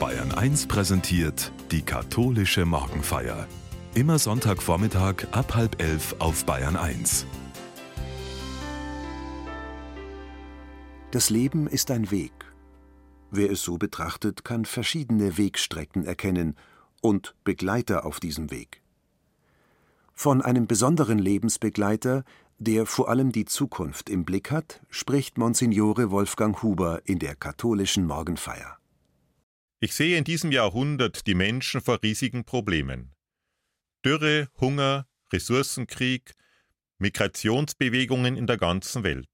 Bayern 0.00 0.32
1 0.32 0.66
präsentiert 0.66 1.52
die 1.70 1.82
katholische 1.82 2.64
Morgenfeier. 2.64 3.46
Immer 3.94 4.18
Sonntagvormittag 4.18 5.26
ab 5.32 5.54
halb 5.54 5.82
elf 5.82 6.16
auf 6.20 6.46
Bayern 6.46 6.76
1. 6.76 7.26
Das 11.10 11.28
Leben 11.28 11.66
ist 11.66 11.90
ein 11.90 12.10
Weg. 12.10 12.32
Wer 13.30 13.50
es 13.50 13.60
so 13.60 13.76
betrachtet, 13.76 14.42
kann 14.42 14.64
verschiedene 14.64 15.36
Wegstrecken 15.36 16.06
erkennen 16.06 16.56
und 17.02 17.34
Begleiter 17.44 18.06
auf 18.06 18.20
diesem 18.20 18.50
Weg. 18.50 18.80
Von 20.14 20.40
einem 20.40 20.66
besonderen 20.66 21.18
Lebensbegleiter, 21.18 22.24
der 22.58 22.86
vor 22.86 23.10
allem 23.10 23.32
die 23.32 23.44
Zukunft 23.44 24.08
im 24.08 24.24
Blick 24.24 24.50
hat, 24.50 24.80
spricht 24.88 25.36
Monsignore 25.36 26.10
Wolfgang 26.10 26.62
Huber 26.62 27.02
in 27.04 27.18
der 27.18 27.36
katholischen 27.36 28.06
Morgenfeier. 28.06 28.79
Ich 29.82 29.94
sehe 29.94 30.18
in 30.18 30.24
diesem 30.24 30.52
Jahrhundert 30.52 31.26
die 31.26 31.34
Menschen 31.34 31.80
vor 31.80 32.02
riesigen 32.02 32.44
Problemen. 32.44 33.14
Dürre, 34.04 34.48
Hunger, 34.60 35.08
Ressourcenkrieg, 35.32 36.34
Migrationsbewegungen 36.98 38.36
in 38.36 38.46
der 38.46 38.58
ganzen 38.58 39.04
Welt. 39.04 39.26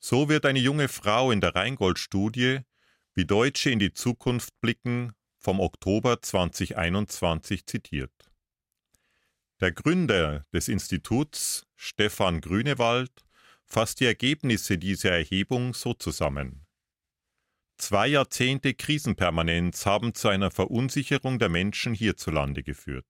So 0.00 0.28
wird 0.28 0.46
eine 0.46 0.58
junge 0.58 0.88
Frau 0.88 1.30
in 1.30 1.40
der 1.40 1.54
Rheingold-Studie, 1.54 2.60
wie 3.14 3.24
Deutsche 3.24 3.70
in 3.70 3.78
die 3.78 3.92
Zukunft 3.92 4.60
blicken, 4.60 5.12
vom 5.38 5.60
Oktober 5.60 6.20
2021 6.20 7.66
zitiert. 7.66 8.12
Der 9.60 9.70
Gründer 9.70 10.44
des 10.52 10.66
Instituts, 10.66 11.66
Stefan 11.76 12.40
Grünewald, 12.40 13.24
fasst 13.64 14.00
die 14.00 14.06
Ergebnisse 14.06 14.76
dieser 14.76 15.12
Erhebung 15.12 15.72
so 15.72 15.94
zusammen. 15.94 16.65
Zwei 17.78 18.08
Jahrzehnte 18.08 18.74
Krisenpermanenz 18.74 19.84
haben 19.84 20.14
zu 20.14 20.28
einer 20.28 20.50
Verunsicherung 20.50 21.38
der 21.38 21.50
Menschen 21.50 21.94
hierzulande 21.94 22.62
geführt. 22.62 23.06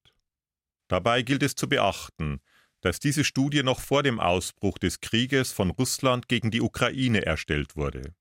Dabei 0.88 1.22
gilt 1.22 1.42
es 1.42 1.54
zu 1.54 1.68
beachten, 1.68 2.40
dass 2.80 3.00
diese 3.00 3.24
Studie 3.24 3.62
noch 3.62 3.80
vor 3.80 4.02
dem 4.02 4.20
Ausbruch 4.20 4.78
des 4.78 5.00
Krieges 5.00 5.52
von 5.52 5.70
Russland 5.70 6.28
gegen 6.28 6.50
die 6.50 6.60
Ukraine 6.60 7.24
erstellt 7.24 7.76
wurde. 7.76 8.14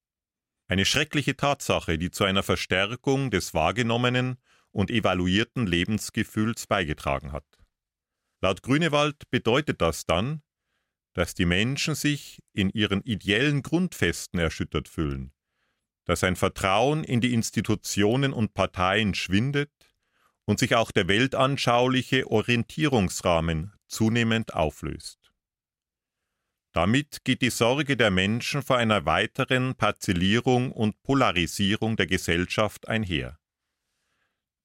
Eine 0.67 0.85
schreckliche 0.85 1.35
Tatsache, 1.35 1.97
die 1.97 2.09
zu 2.09 2.23
einer 2.23 2.41
Verstärkung 2.41 3.29
des 3.29 3.53
wahrgenommenen 3.53 4.37
und 4.71 4.89
evaluierten 4.89 5.67
Lebensgefühls 5.67 6.67
beigetragen 6.67 7.31
hat. 7.31 7.45
Laut 8.41 8.63
Grünewald 8.63 9.29
bedeutet 9.29 9.81
das 9.81 10.05
dann, 10.05 10.41
dass 11.13 11.33
die 11.33 11.45
Menschen 11.45 11.95
sich 11.95 12.41
in 12.53 12.69
ihren 12.69 13.01
ideellen 13.01 13.61
Grundfesten 13.61 14.39
erschüttert 14.39 14.89
fühlen, 14.89 15.31
dass 16.05 16.23
ein 16.23 16.35
Vertrauen 16.35 17.03
in 17.03 17.21
die 17.21 17.33
Institutionen 17.33 18.31
und 18.33 18.53
Parteien 18.53 19.13
schwindet 19.13 19.71
und 20.45 20.59
sich 20.59 20.75
auch 20.75 20.91
der 20.91 21.07
weltanschauliche 21.07 22.29
Orientierungsrahmen 22.29 23.73
zunehmend 23.87 24.53
auflöst. 24.53 25.19
Damit 26.71 27.23
geht 27.23 27.41
die 27.41 27.49
Sorge 27.49 27.95
der 27.95 28.11
Menschen 28.11 28.61
vor 28.61 28.77
einer 28.77 29.05
weiteren 29.05 29.75
Parzellierung 29.75 30.71
und 30.71 31.01
Polarisierung 31.03 31.95
der 31.95 32.05
Gesellschaft 32.05 32.87
einher. 32.87 33.39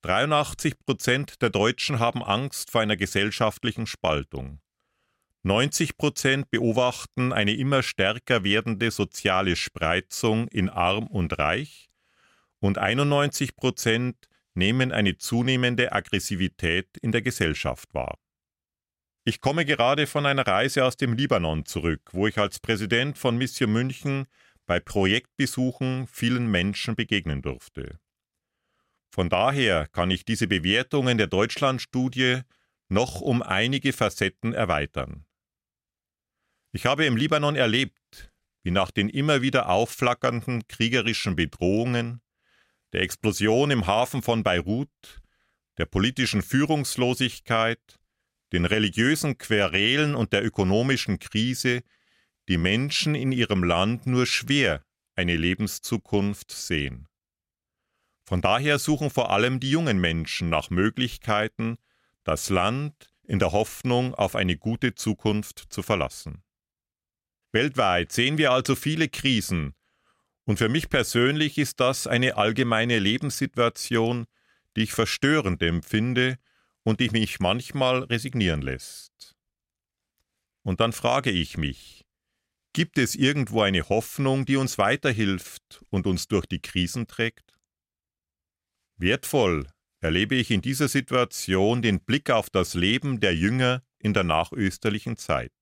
83 0.03 0.79
Prozent 0.85 1.41
der 1.41 1.51
Deutschen 1.51 1.99
haben 1.99 2.25
Angst 2.25 2.71
vor 2.71 2.81
einer 2.81 2.97
gesellschaftlichen 2.97 3.87
Spaltung. 3.87 4.61
90 5.43 5.97
Prozent 5.97 6.51
beobachten 6.51 7.33
eine 7.33 7.55
immer 7.55 7.83
stärker 7.83 8.45
werdende 8.45 8.91
soziale 8.91 9.57
Spreizung 9.57 10.49
in 10.49 10.69
Arm 10.69 11.07
und 11.07 11.39
Reich 11.39 11.91
und 12.59 12.77
91 12.77 13.57
Prozent 13.57 14.29
nehmen 14.55 14.93
eine 14.93 15.17
zunehmende 15.17 15.93
Aggressivität 15.93 16.89
in 17.01 17.13
der 17.13 17.23
Gesellschaft 17.23 17.95
wahr. 17.95 18.19
Ich 19.25 19.41
komme 19.41 19.65
gerade 19.65 20.07
von 20.07 20.27
einer 20.27 20.47
Reise 20.47 20.85
aus 20.85 20.97
dem 20.97 21.15
Libanon 21.15 21.65
zurück, 21.65 22.11
wo 22.13 22.27
ich 22.27 22.37
als 22.37 22.59
Präsident 22.59 23.17
von 23.17 23.39
Mission 23.39 23.73
München 23.73 24.27
bei 24.67 24.79
Projektbesuchen 24.79 26.07
vielen 26.07 26.51
Menschen 26.51 26.97
begegnen 26.97 27.41
durfte. 27.41 27.99
Von 29.11 29.31
daher 29.31 29.89
kann 29.89 30.11
ich 30.11 30.25
diese 30.25 30.47
Bewertungen 30.47 31.17
der 31.17 31.27
Deutschlandstudie 31.27 32.41
noch 32.89 33.21
um 33.21 33.43
einige 33.43 33.93
Facetten 33.93 34.53
erweitern. 34.53 35.25
Ich 36.73 36.87
habe 36.87 37.05
im 37.05 37.17
Libanon 37.17 37.57
erlebt, 37.57 38.33
wie 38.63 38.71
nach 38.71 38.91
den 38.91 39.09
immer 39.09 39.43
wieder 39.43 39.69
aufflackernden 39.69 40.69
kriegerischen 40.69 41.35
Bedrohungen, 41.35 42.21
der 42.93 43.03
Explosion 43.03 43.71
im 43.71 43.87
Hafen 43.87 44.23
von 44.23 44.43
Beirut, 44.43 44.89
der 45.79 45.87
politischen 45.87 46.43
Führungslosigkeit, 46.43 48.01
den 48.53 48.65
religiösen 48.65 49.39
Querelen 49.39 50.15
und 50.15 50.33
der 50.33 50.45
ökonomischen 50.45 51.19
Krise 51.19 51.83
die 52.49 52.59
Menschen 52.59 53.15
in 53.15 53.33
ihrem 53.33 53.63
Land 53.63 54.07
nur 54.07 54.27
schwer 54.27 54.85
eine 55.15 55.37
Lebenszukunft 55.37 56.51
sehen. 56.51 57.09
Von 58.25 58.43
daher 58.43 58.79
suchen 58.79 59.11
vor 59.11 59.31
allem 59.31 59.61
die 59.61 59.71
jungen 59.71 60.01
Menschen 60.01 60.49
nach 60.49 60.71
Möglichkeiten, 60.71 61.79
das 62.25 62.49
Land 62.49 63.13
in 63.25 63.39
der 63.39 63.53
Hoffnung 63.53 64.15
auf 64.15 64.37
eine 64.37 64.57
gute 64.57 64.95
Zukunft 64.95 65.67
zu 65.71 65.83
verlassen. 65.83 66.43
Weltweit 67.53 68.13
sehen 68.13 68.39
wir 68.39 68.53
also 68.53 68.75
viele 68.75 69.09
Krisen, 69.09 69.75
und 70.51 70.57
für 70.57 70.69
mich 70.69 70.89
persönlich 70.89 71.59
ist 71.59 71.79
das 71.79 72.09
eine 72.09 72.37
allgemeine 72.37 72.99
Lebenssituation, 72.99 74.27
die 74.77 74.83
ich 74.83 74.93
verstörend 74.93 75.63
empfinde 75.63 76.39
und 76.83 76.99
die 76.99 77.11
mich 77.11 77.39
manchmal 77.39 78.03
resignieren 78.03 78.61
lässt. 78.61 79.37
Und 80.63 80.81
dann 80.81 80.93
frage 80.93 81.31
ich 81.31 81.57
mich, 81.57 82.05
gibt 82.73 82.99
es 82.99 83.15
irgendwo 83.15 83.63
eine 83.63 83.89
Hoffnung, 83.89 84.45
die 84.45 84.57
uns 84.57 84.77
weiterhilft 84.77 85.85
und 85.91 86.09
uns 86.09 86.27
durch 86.27 86.47
die 86.47 86.61
Krisen 86.61 87.07
trägt? 87.07 87.57
Wertvoll 88.97 89.69
erlebe 90.01 90.35
ich 90.35 90.51
in 90.51 90.63
dieser 90.63 90.89
Situation 90.89 91.81
den 91.81 92.01
Blick 92.01 92.29
auf 92.31 92.51
das 92.51 92.75
Leben 92.75 93.21
der 93.21 93.37
Jünger 93.37 93.85
in 93.99 94.15
der 94.15 94.25
nachösterlichen 94.25 95.17
Zeit. 95.17 95.53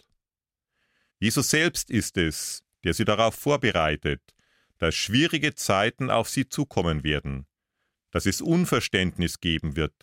Jesus 1.19 1.51
selbst 1.51 1.91
ist 1.91 2.17
es, 2.17 2.63
der 2.85 2.95
sie 2.95 3.05
darauf 3.05 3.35
vorbereitet, 3.35 4.23
dass 4.79 4.95
schwierige 4.95 5.55
Zeiten 5.55 6.11
auf 6.11 6.29
sie 6.29 6.49
zukommen 6.49 7.03
werden, 7.03 7.47
dass 8.11 8.27
es 8.27 8.41
Unverständnis 8.41 9.41
geben 9.41 9.77
wird, 9.77 9.95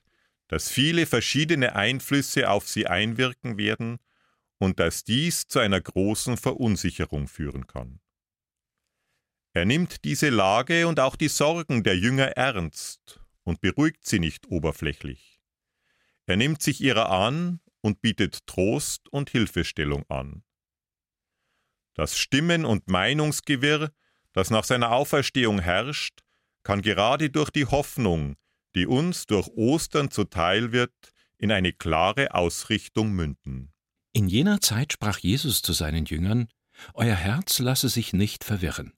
dass 0.47 0.69
viele 0.69 1.05
verschiedene 1.05 1.75
Einflüsse 1.75 2.49
auf 2.49 2.67
sie 2.67 2.87
einwirken 2.87 3.57
werden 3.57 3.97
und 4.57 4.79
dass 4.79 5.03
dies 5.03 5.47
zu 5.47 5.59
einer 5.59 5.81
großen 5.81 6.37
Verunsicherung 6.37 7.27
führen 7.27 7.67
kann. 7.67 7.99
Er 9.53 9.65
nimmt 9.65 10.03
diese 10.03 10.29
Lage 10.29 10.87
und 10.87 10.99
auch 10.99 11.15
die 11.15 11.29
Sorgen 11.29 11.83
der 11.83 11.97
Jünger 11.97 12.27
ernst 12.31 13.21
und 13.43 13.61
beruhigt 13.61 14.05
sie 14.05 14.19
nicht 14.19 14.47
oberflächlich. 14.47 15.39
Er 16.25 16.35
nimmt 16.35 16.61
sich 16.61 16.81
ihrer 16.81 17.09
an 17.09 17.61
und 17.81 18.01
bietet 18.01 18.45
Trost 18.47 19.07
und 19.09 19.29
Hilfestellung 19.29 20.03
an. 20.09 20.43
Das 21.95 22.17
Stimmen- 22.17 22.65
und 22.65 22.89
Meinungsgewirr, 22.89 23.89
das 24.33 24.51
nach 24.51 24.65
seiner 24.65 24.91
Auferstehung 24.91 25.59
herrscht, 25.59 26.19
kann 26.63 26.81
gerade 26.81 27.29
durch 27.29 27.49
die 27.49 27.65
Hoffnung, 27.65 28.35
die 28.75 28.85
uns 28.85 29.25
durch 29.25 29.47
Ostern 29.55 30.11
zuteil 30.11 30.73
wird, 30.73 30.93
in 31.37 31.51
eine 31.51 31.71
klare 31.73 32.33
Ausrichtung 32.33 33.11
münden. 33.11 33.73
In 34.13 34.27
jener 34.27 34.61
Zeit 34.61 34.93
sprach 34.93 35.19
Jesus 35.19 35.61
zu 35.61 35.73
seinen 35.73 36.05
Jüngern 36.05 36.47
Euer 36.93 37.15
Herz 37.15 37.59
lasse 37.59 37.87
sich 37.87 38.11
nicht 38.11 38.43
verwirren. 38.43 38.93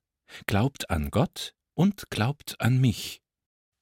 Glaubt 0.47 0.89
an 0.89 1.11
Gott 1.11 1.53
und 1.75 2.09
glaubt 2.09 2.59
an 2.59 2.79
mich. 2.79 3.21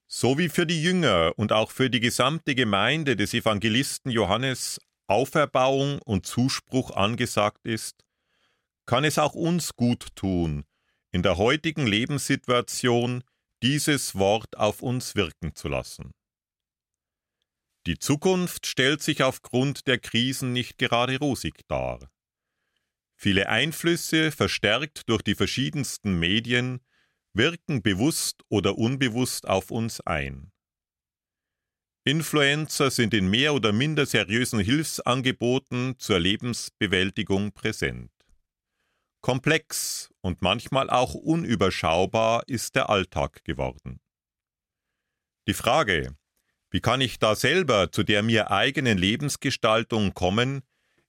So 0.06 0.38
wie 0.38 0.50
für 0.50 0.66
die 0.66 0.82
Jünger 0.82 1.32
und 1.36 1.52
auch 1.52 1.70
für 1.70 1.88
die 1.88 2.00
gesamte 2.00 2.54
Gemeinde 2.54 3.16
des 3.16 3.32
Evangelisten 3.32 4.10
Johannes 4.10 4.78
Auferbauung 5.08 6.00
und 6.02 6.26
Zuspruch 6.26 6.90
angesagt 6.90 7.64
ist, 7.64 8.05
kann 8.86 9.04
es 9.04 9.18
auch 9.18 9.34
uns 9.34 9.76
gut 9.76 10.14
tun, 10.14 10.64
in 11.12 11.22
der 11.22 11.36
heutigen 11.36 11.86
Lebenssituation 11.86 13.22
dieses 13.62 14.14
Wort 14.14 14.56
auf 14.56 14.82
uns 14.82 15.14
wirken 15.16 15.54
zu 15.54 15.68
lassen. 15.68 16.12
Die 17.86 17.98
Zukunft 17.98 18.66
stellt 18.66 19.02
sich 19.02 19.22
aufgrund 19.22 19.86
der 19.86 19.98
Krisen 19.98 20.52
nicht 20.52 20.78
gerade 20.78 21.18
rosig 21.18 21.66
dar. 21.68 22.10
Viele 23.14 23.48
Einflüsse, 23.48 24.30
verstärkt 24.30 25.08
durch 25.08 25.22
die 25.22 25.34
verschiedensten 25.34 26.18
Medien, 26.18 26.80
wirken 27.32 27.82
bewusst 27.82 28.42
oder 28.48 28.76
unbewusst 28.76 29.46
auf 29.46 29.70
uns 29.70 30.00
ein. 30.00 30.52
Influencer 32.04 32.90
sind 32.90 33.14
in 33.14 33.28
mehr 33.28 33.54
oder 33.54 33.72
minder 33.72 34.06
seriösen 34.06 34.60
Hilfsangeboten 34.60 35.98
zur 35.98 36.20
Lebensbewältigung 36.20 37.52
präsent. 37.52 38.15
Komplex 39.20 40.10
und 40.20 40.42
manchmal 40.42 40.90
auch 40.90 41.14
unüberschaubar 41.14 42.44
ist 42.46 42.76
der 42.76 42.90
Alltag 42.90 43.44
geworden. 43.44 44.00
Die 45.48 45.54
Frage, 45.54 46.16
wie 46.70 46.80
kann 46.80 47.00
ich 47.00 47.18
da 47.18 47.34
selber 47.34 47.92
zu 47.92 48.02
der 48.02 48.22
mir 48.22 48.50
eigenen 48.50 48.98
Lebensgestaltung 48.98 50.14
kommen, 50.14 50.62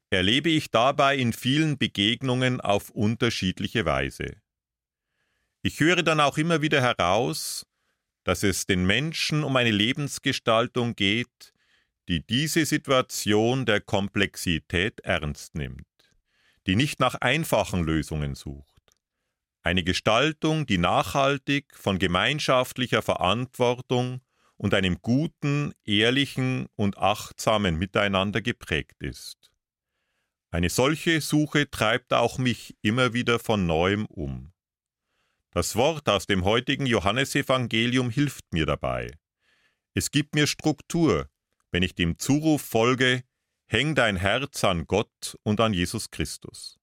erlebe 0.10 0.50
ich 0.50 0.72
dabei 0.72 1.18
in 1.18 1.34
vielen 1.34 1.78
Begegnungen 1.78 2.62
auf 2.62 2.90
unterschiedliche 2.90 3.86
Weise. 3.86 4.38
Ich 5.62 5.80
höre 5.80 6.04
dann 6.04 6.20
auch 6.20 6.38
immer 6.38 6.62
wieder 6.62 6.82
heraus, 6.82 7.66
dass 8.24 8.44
es 8.44 8.66
den 8.66 8.86
Menschen 8.86 9.44
um 9.44 9.56
eine 9.56 9.72
Lebensgestaltung 9.72 10.96
geht, 10.96 11.54
die 12.08 12.26
diese 12.26 12.66
Situation 12.66 13.66
der 13.66 13.82
Komplexität 13.82 15.02
ernst 15.02 15.56
nimmt, 15.56 15.88
die 16.68 16.76
nicht 16.76 17.00
nach 17.00 17.16
einfachen 17.16 17.84
Lösungen 17.84 18.36
sucht. 18.36 18.78
Eine 19.64 19.84
Gestaltung, 19.84 20.66
die 20.66 20.78
nachhaltig 20.78 21.76
von 21.76 21.98
gemeinschaftlicher 21.98 23.02
Verantwortung 23.02 24.22
und 24.58 24.74
einem 24.74 25.02
guten, 25.02 25.74
ehrlichen 25.86 26.68
und 26.76 26.98
achtsamen 26.98 27.78
Miteinander 27.78 28.42
geprägt 28.42 29.02
ist. 29.02 29.52
Eine 30.52 30.70
solche 30.70 31.22
Suche 31.22 31.70
treibt 31.70 32.14
auch 32.14 32.38
mich 32.38 32.76
immer 32.82 33.14
wieder 33.14 33.40
von 33.40 33.66
neuem 33.66 34.06
um. 34.06 34.54
Das 35.52 35.76
Wort 35.76 36.08
aus 36.10 36.28
dem 36.28 36.44
heutigen 36.46 36.86
Johannesevangelium 36.86 38.10
hilft 38.10 38.54
mir 38.54 38.66
dabei. 38.66 39.12
Es 39.94 40.12
gibt 40.12 40.36
mir 40.36 40.48
Struktur, 40.48 41.30
wenn 41.72 41.84
ich 41.84 41.96
dem 41.96 42.18
Zuruf 42.20 42.62
folge, 42.62 43.24
häng 43.68 43.96
dein 43.96 44.16
Herz 44.16 44.64
an 44.64 44.88
Gott 44.88 45.38
und 45.44 45.60
an 45.60 45.74
Jesus 45.74 46.10
Christus. 46.10 46.80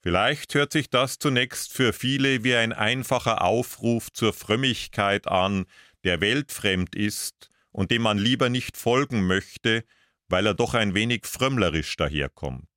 Vielleicht 0.00 0.54
hört 0.54 0.72
sich 0.72 0.90
das 0.90 1.18
zunächst 1.18 1.72
für 1.72 1.92
viele 1.92 2.42
wie 2.42 2.56
ein 2.56 2.72
einfacher 2.72 3.42
Aufruf 3.42 4.12
zur 4.12 4.32
Frömmigkeit 4.32 5.28
an, 5.28 5.66
der 6.04 6.20
weltfremd 6.20 6.96
ist 6.96 7.50
und 7.70 7.90
dem 7.90 8.02
man 8.02 8.18
lieber 8.18 8.48
nicht 8.48 8.76
folgen 8.76 9.26
möchte, 9.26 9.84
weil 10.28 10.46
er 10.46 10.54
doch 10.54 10.74
ein 10.74 10.94
wenig 10.94 11.26
frömmlerisch 11.26 11.96
daherkommt. 11.96 12.68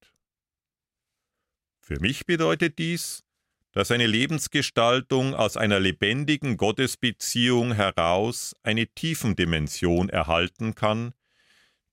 Für 1.79 1.99
mich 1.99 2.25
bedeutet 2.25 2.77
dies, 2.79 3.23
dass 3.71 3.91
eine 3.91 4.07
Lebensgestaltung 4.07 5.33
aus 5.33 5.57
einer 5.57 5.79
lebendigen 5.79 6.57
Gottesbeziehung 6.57 7.73
heraus 7.73 8.55
eine 8.63 8.87
Tiefendimension 8.87 10.09
erhalten 10.09 10.75
kann, 10.75 11.13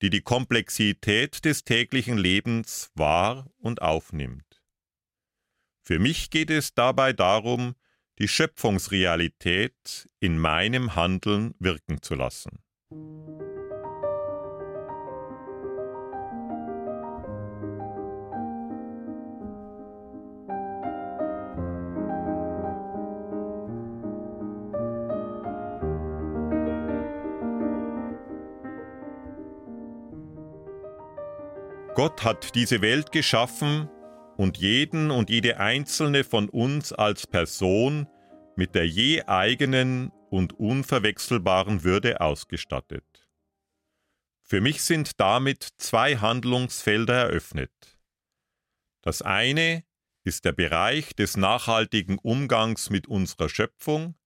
die 0.02 0.10
die 0.10 0.20
Komplexität 0.20 1.44
des 1.44 1.64
täglichen 1.64 2.18
Lebens 2.18 2.90
wahr 2.94 3.48
und 3.58 3.80
aufnimmt. 3.80 4.62
Für 5.84 5.98
mich 5.98 6.30
geht 6.30 6.50
es 6.50 6.74
dabei 6.74 7.12
darum, 7.12 7.74
die 8.18 8.28
Schöpfungsrealität 8.28 10.08
in 10.20 10.38
meinem 10.38 10.96
Handeln 10.96 11.54
wirken 11.58 12.02
zu 12.02 12.14
lassen. 12.14 12.62
Gott 32.02 32.24
hat 32.24 32.56
diese 32.56 32.82
Welt 32.82 33.12
geschaffen 33.12 33.88
und 34.36 34.58
jeden 34.58 35.12
und 35.12 35.30
jede 35.30 35.60
einzelne 35.60 36.24
von 36.24 36.48
uns 36.48 36.92
als 36.92 37.28
Person 37.28 38.08
mit 38.56 38.74
der 38.74 38.88
je 38.88 39.22
eigenen 39.22 40.10
und 40.28 40.52
unverwechselbaren 40.58 41.84
Würde 41.84 42.20
ausgestattet. 42.20 43.30
Für 44.42 44.60
mich 44.60 44.82
sind 44.82 45.20
damit 45.20 45.68
zwei 45.76 46.16
Handlungsfelder 46.16 47.14
eröffnet. 47.14 48.00
Das 49.02 49.22
eine 49.22 49.84
ist 50.24 50.44
der 50.44 50.50
Bereich 50.54 51.14
des 51.14 51.36
nachhaltigen 51.36 52.18
Umgangs 52.18 52.90
mit 52.90 53.06
unserer 53.06 53.48
Schöpfung 53.48 54.16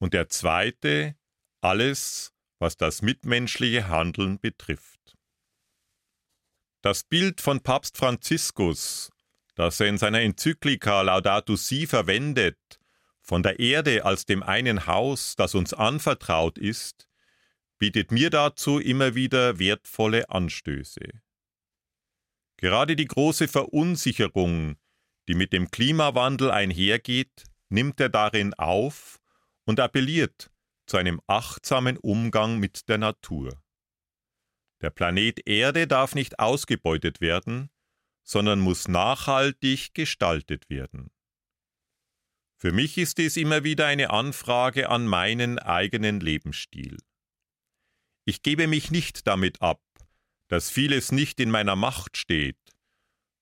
und 0.00 0.12
der 0.12 0.28
zweite 0.28 1.16
alles, 1.62 2.34
was 2.58 2.76
das 2.76 3.00
mitmenschliche 3.00 3.88
Handeln 3.88 4.38
betrifft. 4.38 5.16
Das 6.82 7.02
Bild 7.02 7.42
von 7.42 7.60
Papst 7.60 7.98
Franziskus, 7.98 9.10
das 9.54 9.80
er 9.80 9.88
in 9.88 9.98
seiner 9.98 10.22
Enzyklika 10.22 11.02
Laudato 11.02 11.54
Si 11.54 11.86
verwendet, 11.86 12.56
von 13.20 13.42
der 13.42 13.60
Erde 13.60 14.06
als 14.06 14.24
dem 14.24 14.42
einen 14.42 14.86
Haus, 14.86 15.36
das 15.36 15.54
uns 15.54 15.74
anvertraut 15.74 16.56
ist, 16.56 17.06
bietet 17.78 18.12
mir 18.12 18.30
dazu 18.30 18.78
immer 18.78 19.14
wieder 19.14 19.58
wertvolle 19.58 20.30
Anstöße. 20.30 21.20
Gerade 22.56 22.96
die 22.96 23.06
große 23.06 23.46
Verunsicherung, 23.46 24.76
die 25.28 25.34
mit 25.34 25.52
dem 25.52 25.70
Klimawandel 25.70 26.50
einhergeht, 26.50 27.44
nimmt 27.68 28.00
er 28.00 28.08
darin 28.08 28.54
auf 28.54 29.20
und 29.66 29.80
appelliert 29.80 30.50
zu 30.86 30.96
einem 30.96 31.20
achtsamen 31.26 31.98
Umgang 31.98 32.58
mit 32.58 32.88
der 32.88 32.96
Natur. 32.96 33.62
Der 34.80 34.90
Planet 34.90 35.46
Erde 35.46 35.86
darf 35.86 36.14
nicht 36.14 36.38
ausgebeutet 36.38 37.20
werden, 37.20 37.70
sondern 38.22 38.60
muss 38.60 38.88
nachhaltig 38.88 39.94
gestaltet 39.94 40.70
werden. 40.70 41.10
Für 42.56 42.72
mich 42.72 42.98
ist 42.98 43.18
dies 43.18 43.36
immer 43.36 43.64
wieder 43.64 43.86
eine 43.86 44.10
Anfrage 44.10 44.90
an 44.90 45.06
meinen 45.06 45.58
eigenen 45.58 46.20
Lebensstil. 46.20 46.98
Ich 48.24 48.42
gebe 48.42 48.66
mich 48.66 48.90
nicht 48.90 49.26
damit 49.26 49.62
ab, 49.62 49.82
dass 50.48 50.70
vieles 50.70 51.10
nicht 51.10 51.40
in 51.40 51.50
meiner 51.50 51.76
Macht 51.76 52.16
steht, 52.16 52.58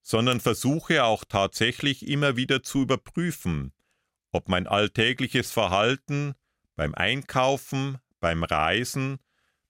sondern 0.03 0.41
versuche 0.41 1.05
auch 1.05 1.25
tatsächlich 1.25 2.07
immer 2.07 2.37
wieder 2.37 2.63
zu 2.63 2.83
überprüfen, 2.83 3.73
ob 4.31 4.49
mein 4.49 4.67
alltägliches 4.67 5.51
Verhalten 5.51 6.35
beim 6.77 6.95
Einkaufen, 6.95 7.99
beim 8.21 8.45
Reisen 8.45 9.19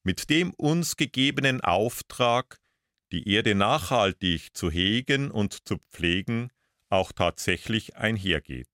mit 0.08 0.30
dem 0.30 0.54
uns 0.54 0.96
gegebenen 0.96 1.60
Auftrag, 1.60 2.56
die 3.12 3.28
Erde 3.28 3.54
nachhaltig 3.54 4.56
zu 4.56 4.70
hegen 4.70 5.30
und 5.30 5.68
zu 5.68 5.76
pflegen, 5.90 6.50
auch 6.88 7.12
tatsächlich 7.12 7.96
einhergeht. 7.96 8.70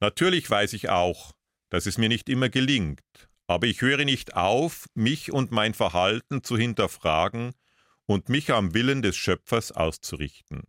Natürlich 0.00 0.50
weiß 0.50 0.72
ich 0.72 0.88
auch, 0.88 1.30
dass 1.70 1.86
es 1.86 1.96
mir 1.96 2.08
nicht 2.08 2.28
immer 2.28 2.48
gelingt, 2.48 3.28
aber 3.46 3.68
ich 3.68 3.82
höre 3.82 4.04
nicht 4.04 4.34
auf, 4.34 4.86
mich 4.94 5.30
und 5.30 5.52
mein 5.52 5.74
Verhalten 5.74 6.42
zu 6.42 6.58
hinterfragen 6.58 7.54
und 8.06 8.28
mich 8.28 8.50
am 8.50 8.74
Willen 8.74 9.00
des 9.00 9.16
Schöpfers 9.16 9.70
auszurichten. 9.70 10.64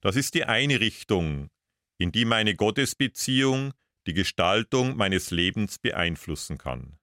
Das 0.00 0.16
ist 0.16 0.32
die 0.32 0.46
eine 0.46 0.80
Richtung, 0.80 1.50
in 1.98 2.12
die 2.12 2.24
meine 2.24 2.56
Gottesbeziehung 2.56 3.74
die 4.06 4.14
Gestaltung 4.14 4.96
meines 4.96 5.30
Lebens 5.30 5.78
beeinflussen 5.78 6.58
kann. 6.58 6.98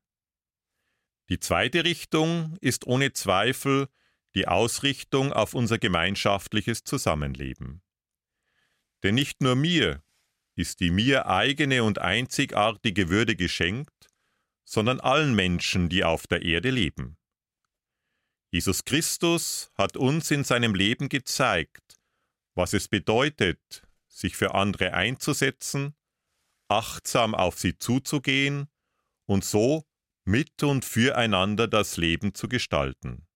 Die 1.30 1.40
zweite 1.40 1.84
Richtung 1.84 2.58
ist 2.62 2.86
ohne 2.86 3.14
Zweifel 3.14 3.88
die 4.36 4.48
Ausrichtung 4.48 5.32
auf 5.32 5.54
unser 5.54 5.78
gemeinschaftliches 5.78 6.84
Zusammenleben. 6.84 7.82
Denn 9.04 9.16
nicht 9.16 9.42
nur 9.42 9.56
mir 9.56 10.04
ist 10.56 10.80
die 10.80 10.92
mir 10.92 11.28
eigene 11.28 11.84
und 11.84 12.00
einzigartige 12.00 13.10
Würde 13.10 13.36
geschenkt, 13.36 14.10
sondern 14.64 15.00
allen 15.00 15.36
Menschen, 15.36 15.90
die 15.90 16.04
auf 16.04 16.28
der 16.28 16.44
Erde 16.44 16.70
leben. 16.70 17.18
Jesus 18.50 18.86
Christus 18.86 19.72
hat 19.76 19.98
uns 19.98 20.30
in 20.32 20.44
seinem 20.44 20.76
Leben 20.76 21.10
gezeigt, 21.10 21.96
was 22.54 22.74
es 22.74 22.88
bedeutet, 22.88 23.84
sich 24.08 24.36
für 24.36 24.54
andere 24.54 24.94
einzusetzen 24.94 25.96
achtsam 26.68 27.36
auf 27.36 27.60
sie 27.60 27.78
zuzugehen 27.78 28.68
und 29.26 29.44
so 29.44 29.86
mit 30.26 30.64
und 30.64 30.86
füreinander 30.86 31.68
das 31.68 31.98
Leben 31.98 32.34
zu 32.34 32.48
gestalten. 32.48 33.28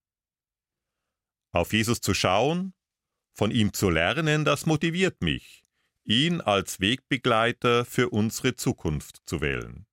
Auf 1.52 1.72
Jesus 1.72 2.00
zu 2.00 2.14
schauen, 2.14 2.74
von 3.34 3.50
ihm 3.50 3.72
zu 3.72 3.90
lernen, 3.90 4.44
das 4.44 4.66
motiviert 4.66 5.22
mich, 5.22 5.64
ihn 6.04 6.40
als 6.40 6.80
Wegbegleiter 6.80 7.84
für 7.84 8.10
unsere 8.10 8.56
Zukunft 8.56 9.18
zu 9.26 9.40
wählen. 9.40 9.86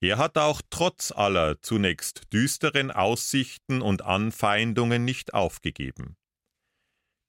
Er 0.00 0.18
hat 0.18 0.36
auch 0.36 0.62
trotz 0.68 1.12
aller 1.12 1.62
zunächst 1.62 2.32
düsteren 2.32 2.90
Aussichten 2.90 3.82
und 3.82 4.02
Anfeindungen 4.02 5.04
nicht 5.04 5.32
aufgegeben. 5.32 6.16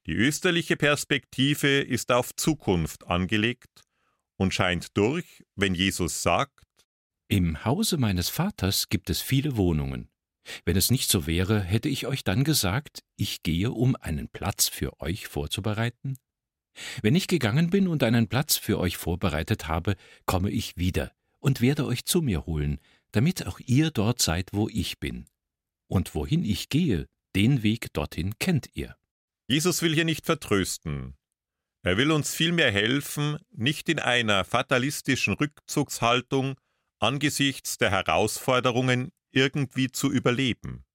Die 0.07 0.13
österliche 0.13 0.75
Perspektive 0.75 1.81
ist 1.81 2.11
auf 2.11 2.35
Zukunft 2.35 3.05
angelegt 3.05 3.83
und 4.37 4.53
scheint 4.53 4.97
durch, 4.97 5.43
wenn 5.55 5.75
Jesus 5.75 6.21
sagt, 6.21 6.65
Im 7.27 7.65
Hause 7.65 7.97
meines 7.97 8.29
Vaters 8.29 8.89
gibt 8.89 9.09
es 9.09 9.21
viele 9.21 9.57
Wohnungen. 9.57 10.09
Wenn 10.65 10.75
es 10.75 10.91
nicht 10.91 11.09
so 11.09 11.25
wäre, 11.25 11.61
hätte 11.61 11.89
ich 11.89 12.05
euch 12.05 12.23
dann 12.23 12.43
gesagt, 12.43 13.03
ich 13.15 13.43
gehe, 13.43 13.71
um 13.71 13.95
einen 13.95 14.27
Platz 14.27 14.67
für 14.67 14.99
euch 15.01 15.27
vorzubereiten? 15.27 16.17
Wenn 17.01 17.15
ich 17.15 17.27
gegangen 17.27 17.69
bin 17.69 17.87
und 17.87 18.03
einen 18.03 18.27
Platz 18.27 18.57
für 18.57 18.79
euch 18.79 18.97
vorbereitet 18.97 19.67
habe, 19.67 19.95
komme 20.25 20.51
ich 20.51 20.75
wieder 20.75 21.11
und 21.39 21.61
werde 21.61 21.85
euch 21.85 22.05
zu 22.05 22.21
mir 22.21 22.45
holen, 22.45 22.79
damit 23.11 23.45
auch 23.45 23.59
ihr 23.59 23.91
dort 23.91 24.21
seid, 24.21 24.49
wo 24.53 24.67
ich 24.69 24.99
bin. 24.99 25.25
Und 25.87 26.15
wohin 26.15 26.43
ich 26.43 26.69
gehe, 26.69 27.07
den 27.35 27.63
Weg 27.63 27.93
dorthin 27.93 28.37
kennt 28.39 28.69
ihr. 28.73 28.95
Jesus 29.47 29.81
will 29.81 29.93
hier 29.93 30.05
nicht 30.05 30.25
vertrösten. 30.25 31.15
Er 31.83 31.97
will 31.97 32.11
uns 32.11 32.33
vielmehr 32.33 32.71
helfen, 32.71 33.37
nicht 33.51 33.89
in 33.89 33.99
einer 33.99 34.45
fatalistischen 34.45 35.33
Rückzugshaltung 35.33 36.55
angesichts 36.99 37.77
der 37.77 37.91
Herausforderungen 37.91 39.11
irgendwie 39.31 39.91
zu 39.91 40.09
überleben. 40.09 40.85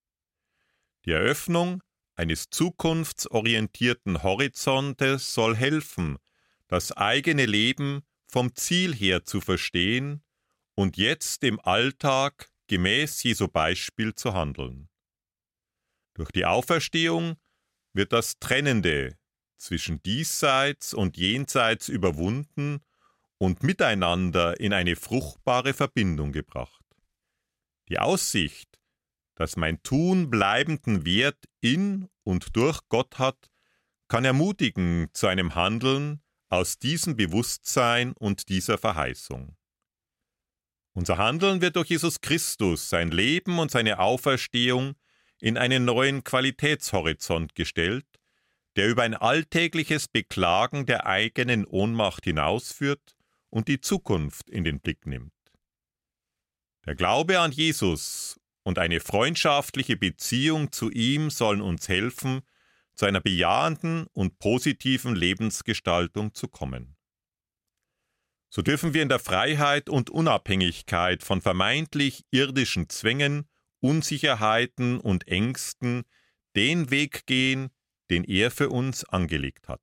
Die 1.04 1.12
Eröffnung 1.12 1.82
eines 2.16 2.48
zukunftsorientierten 2.48 4.22
Horizontes 4.22 5.34
soll 5.34 5.54
helfen, 5.54 6.16
das 6.68 6.92
eigene 6.92 7.44
Leben 7.44 8.00
vom 8.26 8.54
Ziel 8.54 8.94
her 8.94 9.24
zu 9.24 9.42
verstehen 9.42 10.24
und 10.74 10.96
jetzt 10.96 11.44
im 11.44 11.60
Alltag 11.60 12.48
gemäß 12.66 13.22
Jesu 13.22 13.46
Beispiel 13.46 14.14
zu 14.14 14.32
handeln. 14.32 14.88
Durch 16.14 16.30
die 16.30 16.46
Auferstehung 16.46 17.36
wird 17.92 18.14
das 18.14 18.38
Trennende 18.38 19.17
zwischen 19.58 20.02
diesseits 20.02 20.94
und 20.94 21.16
jenseits 21.16 21.88
überwunden 21.88 22.80
und 23.38 23.62
miteinander 23.62 24.58
in 24.58 24.72
eine 24.72 24.96
fruchtbare 24.96 25.74
Verbindung 25.74 26.32
gebracht. 26.32 26.84
Die 27.88 27.98
Aussicht, 27.98 28.78
dass 29.34 29.56
mein 29.56 29.82
Tun 29.82 30.30
bleibenden 30.30 31.04
Wert 31.04 31.44
in 31.60 32.08
und 32.24 32.56
durch 32.56 32.80
Gott 32.88 33.18
hat, 33.18 33.50
kann 34.08 34.24
ermutigen 34.24 35.08
zu 35.12 35.26
einem 35.26 35.54
Handeln 35.54 36.22
aus 36.48 36.78
diesem 36.78 37.16
Bewusstsein 37.16 38.12
und 38.14 38.48
dieser 38.48 38.78
Verheißung. 38.78 39.56
Unser 40.92 41.18
Handeln 41.18 41.60
wird 41.60 41.76
durch 41.76 41.90
Jesus 41.90 42.20
Christus, 42.20 42.88
sein 42.88 43.10
Leben 43.10 43.58
und 43.58 43.70
seine 43.70 44.00
Auferstehung 44.00 44.96
in 45.38 45.56
einen 45.56 45.84
neuen 45.84 46.24
Qualitätshorizont 46.24 47.54
gestellt, 47.54 48.06
der 48.78 48.88
über 48.88 49.02
ein 49.02 49.14
alltägliches 49.14 50.06
Beklagen 50.06 50.86
der 50.86 51.04
eigenen 51.04 51.66
Ohnmacht 51.66 52.22
hinausführt 52.22 53.16
und 53.50 53.66
die 53.66 53.80
Zukunft 53.80 54.48
in 54.48 54.62
den 54.62 54.78
Blick 54.78 55.04
nimmt. 55.04 55.32
Der 56.86 56.94
Glaube 56.94 57.40
an 57.40 57.50
Jesus 57.50 58.38
und 58.62 58.78
eine 58.78 59.00
freundschaftliche 59.00 59.96
Beziehung 59.96 60.70
zu 60.70 60.92
ihm 60.92 61.28
sollen 61.28 61.60
uns 61.60 61.88
helfen, 61.88 62.42
zu 62.94 63.06
einer 63.06 63.20
bejahenden 63.20 64.06
und 64.12 64.38
positiven 64.38 65.16
Lebensgestaltung 65.16 66.32
zu 66.34 66.46
kommen. 66.46 66.96
So 68.48 68.62
dürfen 68.62 68.94
wir 68.94 69.02
in 69.02 69.08
der 69.08 69.18
Freiheit 69.18 69.88
und 69.88 70.08
Unabhängigkeit 70.08 71.24
von 71.24 71.42
vermeintlich 71.42 72.26
irdischen 72.30 72.88
Zwängen, 72.88 73.48
Unsicherheiten 73.80 75.00
und 75.00 75.26
Ängsten 75.26 76.04
den 76.54 76.92
Weg 76.92 77.26
gehen, 77.26 77.70
den 78.10 78.24
er 78.24 78.50
für 78.50 78.70
uns 78.70 79.04
angelegt 79.04 79.68
hat. 79.68 79.82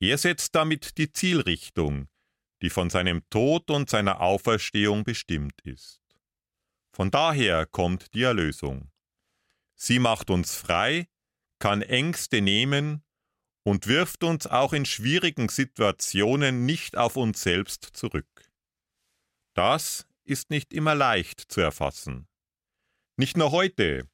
Er 0.00 0.18
setzt 0.18 0.54
damit 0.54 0.98
die 0.98 1.12
Zielrichtung, 1.12 2.08
die 2.60 2.70
von 2.70 2.90
seinem 2.90 3.28
Tod 3.30 3.70
und 3.70 3.90
seiner 3.90 4.20
Auferstehung 4.20 5.04
bestimmt 5.04 5.60
ist. 5.62 6.00
Von 6.92 7.10
daher 7.10 7.66
kommt 7.66 8.14
die 8.14 8.22
Erlösung. 8.22 8.90
Sie 9.74 9.98
macht 9.98 10.30
uns 10.30 10.54
frei, 10.54 11.08
kann 11.58 11.82
Ängste 11.82 12.40
nehmen 12.40 13.02
und 13.64 13.86
wirft 13.86 14.24
uns 14.24 14.46
auch 14.46 14.72
in 14.72 14.84
schwierigen 14.84 15.48
Situationen 15.48 16.66
nicht 16.66 16.96
auf 16.96 17.16
uns 17.16 17.42
selbst 17.42 17.84
zurück. 17.84 18.50
Das 19.54 20.06
ist 20.24 20.50
nicht 20.50 20.72
immer 20.72 20.94
leicht 20.94 21.40
zu 21.40 21.60
erfassen. 21.60 22.26
Nicht 23.16 23.36
nur 23.36 23.50
heute, 23.50 24.08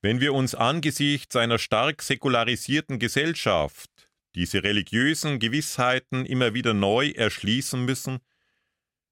wenn 0.00 0.20
wir 0.20 0.32
uns 0.34 0.54
angesichts 0.54 1.34
einer 1.36 1.58
stark 1.58 2.02
säkularisierten 2.02 2.98
Gesellschaft 2.98 3.90
diese 4.34 4.62
religiösen 4.62 5.40
Gewissheiten 5.40 6.24
immer 6.24 6.54
wieder 6.54 6.74
neu 6.74 7.10
erschließen 7.10 7.84
müssen, 7.84 8.18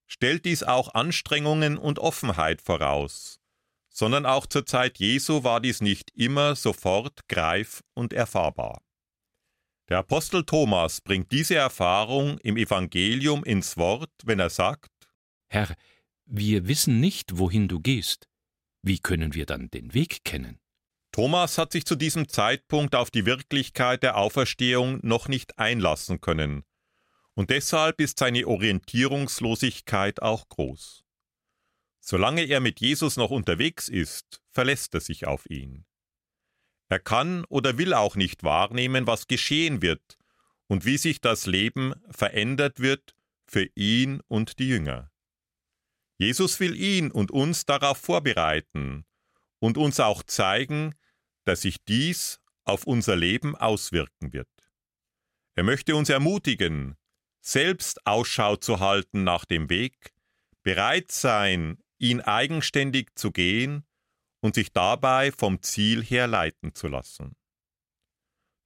stellt 0.07 0.45
dies 0.45 0.63
auch 0.63 0.95
Anstrengungen 0.95 1.79
und 1.79 1.99
Offenheit 1.99 2.63
voraus, 2.63 3.41
sondern 3.89 4.25
auch 4.25 4.47
zur 4.47 4.67
Zeit 4.67 4.99
Jesu 4.99 5.43
war 5.43 5.61
dies 5.61 5.81
nicht 5.81 6.11
immer 6.15 6.55
sofort 6.55 7.27
greif 7.29 7.83
und 7.95 8.13
erfahrbar. 8.13 8.83
Der 9.89 9.99
Apostel 9.99 10.45
Thomas 10.45 11.01
bringt 11.01 11.33
diese 11.33 11.55
Erfahrung 11.57 12.39
im 12.39 12.57
Evangelium 12.57 13.45
ins 13.45 13.77
Wort, 13.77 14.11
wenn 14.25 14.39
er 14.39 14.51
sagt 14.51 14.91
Herr, 15.49 15.75
wir 16.25 16.67
wissen 16.67 17.01
nicht, 17.01 17.39
wohin 17.39 17.69
du 17.69 17.81
gehst. 17.81 18.29
Wie 18.83 18.99
können 18.99 19.35
wir 19.35 19.47
dann 19.47 19.71
den 19.71 19.95
Weg 19.95 20.25
kennen? 20.25 20.61
Thomas 21.17 21.57
hat 21.57 21.73
sich 21.73 21.87
zu 21.87 21.97
diesem 21.97 22.29
Zeitpunkt 22.29 22.95
auf 22.95 23.11
die 23.11 23.25
Wirklichkeit 23.25 24.03
der 24.03 24.19
Auferstehung 24.19 25.01
noch 25.03 25.29
nicht 25.29 25.59
einlassen 25.59 26.21
können 26.21 26.63
und 27.33 27.49
deshalb 27.49 28.03
ist 28.03 28.19
seine 28.19 28.47
Orientierungslosigkeit 28.47 30.21
auch 30.21 30.47
groß. 30.51 31.07
Solange 32.01 32.43
er 32.45 32.61
mit 32.61 32.81
Jesus 32.81 33.17
noch 33.17 33.31
unterwegs 33.31 33.89
ist, 33.89 34.43
verlässt 34.51 34.93
er 34.93 35.01
sich 35.01 35.27
auf 35.27 35.49
ihn. 35.49 35.87
Er 36.91 36.99
kann 36.99 37.47
oder 37.47 37.79
will 37.79 37.95
auch 37.95 38.17
nicht 38.17 38.43
wahrnehmen, 38.43 39.07
was 39.07 39.27
geschehen 39.27 39.81
wird 39.81 40.19
und 40.67 40.85
wie 40.85 40.99
sich 40.99 41.23
das 41.23 41.47
Leben 41.47 41.95
verändert 42.11 42.81
wird 42.81 43.17
für 43.47 43.67
ihn 43.75 44.21
und 44.29 44.59
die 44.59 44.69
Jünger. 44.69 45.11
Jesus 46.19 46.61
will 46.61 46.77
ihn 46.77 47.11
und 47.11 47.31
uns 47.31 47.65
darauf 47.65 47.97
vorbereiten 47.97 49.07
und 49.61 49.79
uns 49.79 49.99
auch 49.99 50.23
zeigen, 50.23 50.95
dass 51.47 51.63
sich 51.63 51.83
dies 51.85 52.41
auf 52.65 52.85
unser 52.85 53.17
Leben 53.17 53.57
auswirken 53.57 54.33
wird. 54.33 54.49
Er 55.55 55.63
möchte 55.63 55.97
uns 55.97 56.11
ermutigen, 56.11 56.97
selbst 57.41 58.05
Ausschau 58.07 58.57
zu 58.57 58.81
halten 58.81 59.25
nach 59.25 59.45
dem 59.45 59.71
Weg, 59.71 60.13
bereit 60.63 61.13
sein, 61.13 61.79
ihn 61.99 62.21
eigenständig 62.21 63.15
zu 63.15 63.31
gehen 63.31 63.87
und 64.41 64.57
sich 64.57 64.73
dabei 64.73 65.31
vom 65.33 65.63
Ziel 65.63 66.03
her 66.03 66.27
leiten 66.27 66.75
zu 66.75 66.89
lassen. 66.89 67.37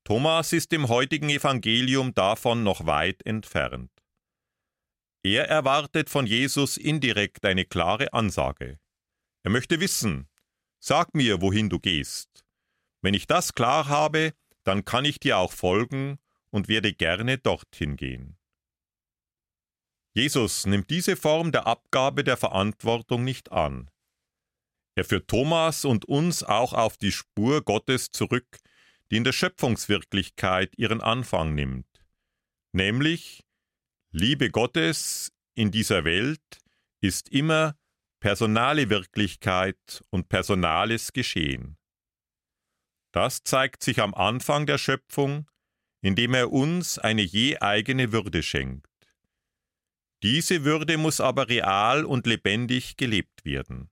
Thomas 0.04 0.52
ist 0.52 0.72
im 0.72 0.88
heutigen 0.88 1.28
Evangelium 1.28 2.14
davon 2.14 2.62
noch 2.64 2.86
weit 2.86 3.24
entfernt. 3.26 3.92
Er 5.22 5.48
erwartet 5.48 6.08
von 6.08 6.26
Jesus 6.26 6.78
indirekt 6.78 7.44
eine 7.44 7.66
klare 7.66 8.14
Ansage. 8.14 8.80
Er 9.42 9.50
möchte 9.50 9.78
wissen, 9.78 10.28
sag 10.78 11.14
mir, 11.14 11.42
wohin 11.42 11.68
du 11.68 11.78
gehst. 11.78 12.46
Wenn 13.02 13.14
ich 13.14 13.26
das 13.26 13.54
klar 13.54 13.88
habe, 13.88 14.32
dann 14.64 14.84
kann 14.84 15.04
ich 15.04 15.18
dir 15.20 15.38
auch 15.38 15.52
folgen 15.52 16.18
und 16.50 16.68
werde 16.68 16.92
gerne 16.92 17.38
dorthin 17.38 17.96
gehen. 17.96 18.36
Jesus 20.12 20.66
nimmt 20.66 20.90
diese 20.90 21.16
Form 21.16 21.52
der 21.52 21.66
Abgabe 21.66 22.24
der 22.24 22.36
Verantwortung 22.36 23.24
nicht 23.24 23.52
an. 23.52 23.88
Er 24.96 25.04
führt 25.04 25.28
Thomas 25.28 25.84
und 25.84 26.04
uns 26.04 26.42
auch 26.42 26.72
auf 26.72 26.96
die 26.96 27.12
Spur 27.12 27.62
Gottes 27.62 28.10
zurück, 28.10 28.58
die 29.10 29.16
in 29.16 29.24
der 29.24 29.32
Schöpfungswirklichkeit 29.32 30.76
ihren 30.76 31.00
Anfang 31.00 31.54
nimmt, 31.54 31.86
nämlich 32.72 33.44
Liebe 34.12 34.50
Gottes 34.50 35.32
in 35.54 35.70
dieser 35.70 36.04
Welt 36.04 36.60
ist 37.00 37.28
immer 37.28 37.76
personale 38.18 38.90
Wirklichkeit 38.90 40.04
und 40.10 40.28
personales 40.28 41.12
Geschehen. 41.12 41.76
Das 43.12 43.42
zeigt 43.42 43.82
sich 43.82 44.00
am 44.00 44.14
Anfang 44.14 44.66
der 44.66 44.78
Schöpfung, 44.78 45.50
indem 46.00 46.34
er 46.34 46.52
uns 46.52 46.98
eine 46.98 47.22
je 47.22 47.58
eigene 47.58 48.12
Würde 48.12 48.42
schenkt. 48.42 48.86
Diese 50.22 50.64
Würde 50.64 50.98
muss 50.98 51.20
aber 51.20 51.48
real 51.48 52.04
und 52.04 52.26
lebendig 52.26 52.96
gelebt 52.96 53.44
werden. 53.44 53.90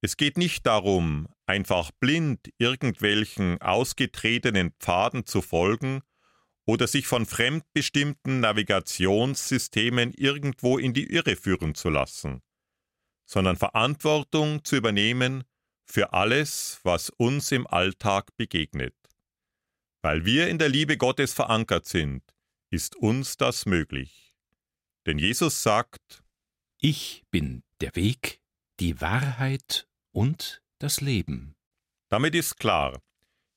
Es 0.00 0.16
geht 0.16 0.38
nicht 0.38 0.64
darum, 0.64 1.28
einfach 1.46 1.90
blind 2.00 2.50
irgendwelchen 2.56 3.60
ausgetretenen 3.60 4.72
Pfaden 4.78 5.26
zu 5.26 5.42
folgen 5.42 6.02
oder 6.64 6.86
sich 6.86 7.06
von 7.06 7.26
fremdbestimmten 7.26 8.40
Navigationssystemen 8.40 10.14
irgendwo 10.14 10.78
in 10.78 10.94
die 10.94 11.12
Irre 11.12 11.36
führen 11.36 11.74
zu 11.74 11.90
lassen, 11.90 12.42
sondern 13.26 13.56
Verantwortung 13.56 14.64
zu 14.64 14.76
übernehmen 14.76 15.44
für 15.90 16.12
alles, 16.12 16.80
was 16.82 17.10
uns 17.10 17.52
im 17.52 17.66
Alltag 17.66 18.36
begegnet. 18.36 18.94
Weil 20.02 20.24
wir 20.24 20.48
in 20.48 20.58
der 20.58 20.68
Liebe 20.68 20.96
Gottes 20.96 21.32
verankert 21.32 21.86
sind, 21.86 22.22
ist 22.70 22.96
uns 22.96 23.36
das 23.36 23.66
möglich. 23.66 24.34
Denn 25.06 25.18
Jesus 25.18 25.62
sagt, 25.62 26.22
Ich 26.78 27.24
bin 27.30 27.62
der 27.80 27.94
Weg, 27.96 28.40
die 28.78 29.00
Wahrheit 29.00 29.88
und 30.12 30.62
das 30.78 31.00
Leben. 31.00 31.54
Damit 32.08 32.34
ist 32.34 32.56
klar, 32.56 33.02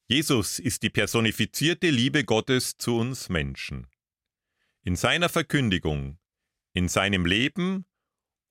Jesus 0.07 0.59
ist 0.59 0.83
die 0.83 0.89
personifizierte 0.89 1.89
Liebe 1.89 2.25
Gottes 2.25 2.77
zu 2.77 2.97
uns 2.97 3.29
Menschen. 3.29 3.87
In 4.83 4.95
seiner 4.95 5.29
Verkündigung, 5.29 6.19
in 6.73 6.89
seinem 6.89 7.25
Leben 7.25 7.85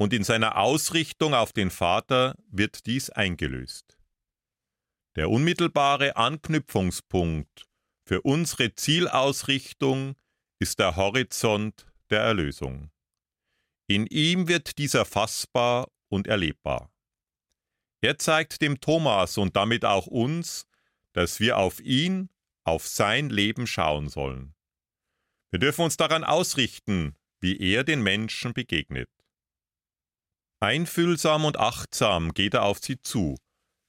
und 0.03 0.13
in 0.13 0.25
seiner 0.25 0.57
Ausrichtung 0.57 1.33
auf 1.33 1.53
den 1.53 1.71
Vater 1.71 2.35
wird 2.51 2.87
dies 2.87 3.09
eingelöst. 3.11 3.97
Der 5.15 5.31
unmittelbare 5.31 6.17
Anknüpfungspunkt 6.17 7.69
für 8.05 8.21
unsere 8.23 8.75
Zielausrichtung 8.75 10.17
ist 10.59 10.81
der 10.81 10.97
Horizont 10.97 11.87
der 12.11 12.21
Erlösung. 12.21 12.91
In 13.87 14.09
ihm 14.09 14.49
wird 14.49 14.79
dieser 14.79 15.05
fassbar 15.05 15.89
und 16.09 16.27
erlebbar. 16.27 16.91
Er 18.01 18.19
zeigt 18.19 18.61
dem 18.61 18.81
Thomas 18.81 19.39
und 19.39 19.55
damit 19.55 19.85
auch 19.85 20.09
uns, 20.09 20.67
dass 21.13 21.39
wir 21.39 21.59
auf 21.59 21.79
ihn, 21.79 22.29
auf 22.65 22.89
sein 22.89 23.31
Leben 23.31 23.69
schauen 23.69 24.09
sollen. 24.09 24.55
Wir 25.53 25.61
dürfen 25.61 25.85
uns 25.85 25.97
daran 25.97 26.25
ausrichten, 26.25 27.15
wie 27.39 27.57
er 27.61 27.85
den 27.85 28.03
Menschen 28.03 28.53
begegnet. 28.53 29.09
Einfühlsam 30.63 31.45
und 31.45 31.59
achtsam 31.59 32.35
geht 32.35 32.55
er 32.55 32.63
auf 32.63 32.79
sie 32.79 33.01
zu, 33.03 33.37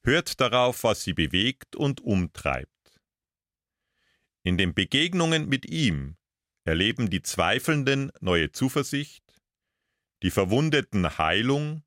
hört 0.03 0.41
darauf, 0.41 0.83
was 0.83 1.03
sie 1.03 1.13
bewegt 1.13 1.75
und 1.75 2.01
umtreibt. 2.01 2.71
In 4.43 4.57
den 4.57 4.73
Begegnungen 4.73 5.47
mit 5.47 5.67
ihm 5.67 6.17
erleben 6.65 7.11
die 7.11 7.21
Zweifelnden 7.21 8.11
neue 8.21 8.51
Zuversicht, 8.51 9.23
die 10.23 10.31
Verwundeten 10.31 11.19
Heilung, 11.19 11.83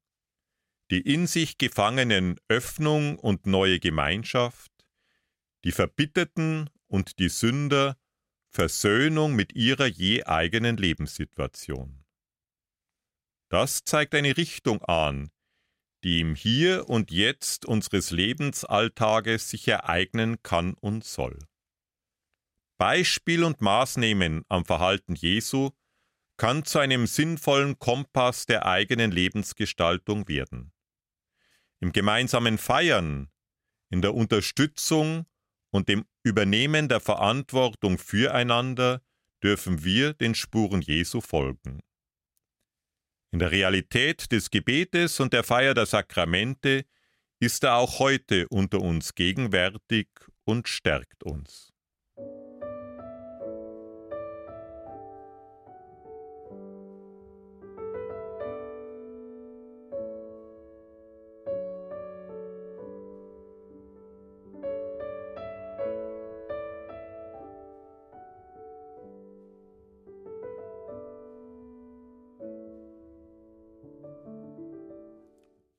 die 0.92 1.00
in 1.00 1.26
sich 1.26 1.58
Gefangenen 1.58 2.38
Öffnung 2.46 3.18
und 3.18 3.44
neue 3.44 3.80
Gemeinschaft, 3.80 4.70
die 5.64 5.72
Verbitterten 5.72 6.70
und 6.86 7.18
die 7.18 7.28
Sünder 7.28 7.98
Versöhnung 8.50 9.34
mit 9.34 9.54
ihrer 9.56 9.86
je 9.86 10.22
eigenen 10.22 10.76
Lebenssituation. 10.76 12.05
Das 13.56 13.84
zeigt 13.84 14.14
eine 14.14 14.36
Richtung 14.36 14.82
an, 14.82 15.30
die 16.04 16.20
im 16.20 16.34
Hier 16.34 16.90
und 16.90 17.10
Jetzt 17.10 17.64
unseres 17.64 18.10
Lebensalltages 18.10 19.48
sich 19.48 19.66
ereignen 19.66 20.42
kann 20.42 20.74
und 20.74 21.04
soll. 21.04 21.38
Beispiel 22.76 23.42
und 23.44 23.62
Maßnehmen 23.62 24.44
am 24.50 24.66
Verhalten 24.66 25.14
Jesu 25.14 25.70
kann 26.36 26.66
zu 26.66 26.80
einem 26.80 27.06
sinnvollen 27.06 27.78
Kompass 27.78 28.44
der 28.44 28.66
eigenen 28.66 29.10
Lebensgestaltung 29.10 30.28
werden. 30.28 30.74
Im 31.80 31.92
gemeinsamen 31.92 32.58
Feiern, 32.58 33.30
in 33.88 34.02
der 34.02 34.12
Unterstützung 34.12 35.24
und 35.70 35.88
dem 35.88 36.04
Übernehmen 36.22 36.90
der 36.90 37.00
Verantwortung 37.00 37.96
füreinander 37.96 39.00
dürfen 39.42 39.82
wir 39.82 40.12
den 40.12 40.34
Spuren 40.34 40.82
Jesu 40.82 41.22
folgen. 41.22 41.80
In 43.32 43.38
der 43.38 43.50
Realität 43.50 44.30
des 44.32 44.50
Gebetes 44.50 45.20
und 45.20 45.32
der 45.32 45.44
Feier 45.44 45.74
der 45.74 45.86
Sakramente 45.86 46.84
ist 47.38 47.64
er 47.64 47.76
auch 47.76 47.98
heute 47.98 48.48
unter 48.48 48.80
uns 48.80 49.14
gegenwärtig 49.14 50.08
und 50.44 50.68
stärkt 50.68 51.22
uns. 51.22 51.75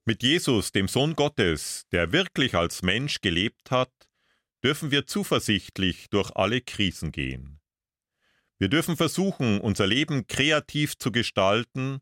Mit 0.08 0.24
Jesus, 0.24 0.72
dem 0.72 0.88
Sohn 0.88 1.16
Gottes, 1.16 1.86
der 1.92 2.14
wirklich 2.14 2.56
als 2.56 2.82
Mensch 2.82 3.20
gelebt 3.20 3.72
hat, 3.72 3.92
dürfen 4.64 4.90
wir 4.90 5.06
zuversichtlich 5.06 6.10
durch 6.10 6.34
alle 6.34 6.62
Krisen 6.62 7.12
gehen. 7.12 7.60
Wir 8.58 8.70
dürfen 8.70 8.96
versuchen, 8.96 9.60
unser 9.60 9.86
Leben 9.86 10.26
kreativ 10.26 10.98
zu 10.98 11.12
gestalten 11.12 12.00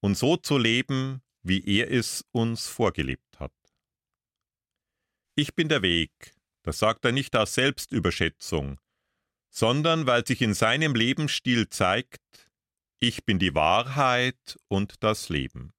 und 0.00 0.18
so 0.18 0.36
zu 0.36 0.58
leben, 0.58 1.22
wie 1.42 1.64
er 1.64 1.90
es 1.90 2.26
uns 2.30 2.68
vorgelebt 2.68 3.40
hat. 3.40 3.54
Ich 5.34 5.54
bin 5.54 5.70
der 5.70 5.80
Weg, 5.80 6.34
das 6.62 6.78
sagt 6.78 7.06
er 7.06 7.12
nicht 7.12 7.34
aus 7.36 7.54
Selbstüberschätzung, 7.54 8.78
sondern 9.48 10.06
weil 10.06 10.26
sich 10.26 10.42
in 10.42 10.52
seinem 10.52 10.94
Lebensstil 10.94 11.70
zeigt, 11.70 12.20
ich 13.00 13.24
bin 13.24 13.38
die 13.38 13.54
Wahrheit 13.54 14.58
und 14.68 15.02
das 15.02 15.30
Leben. 15.30 15.72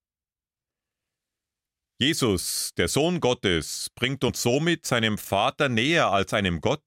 Jesus, 1.99 2.75
der 2.77 2.89
Sohn 2.89 3.19
Gottes, 3.19 3.89
bringt 3.95 4.23
uns 4.23 4.43
somit 4.43 4.85
seinem 4.85 5.17
Vater 5.17 5.67
näher 5.67 6.11
als 6.11 6.31
einem 6.31 6.61
Gott, 6.61 6.83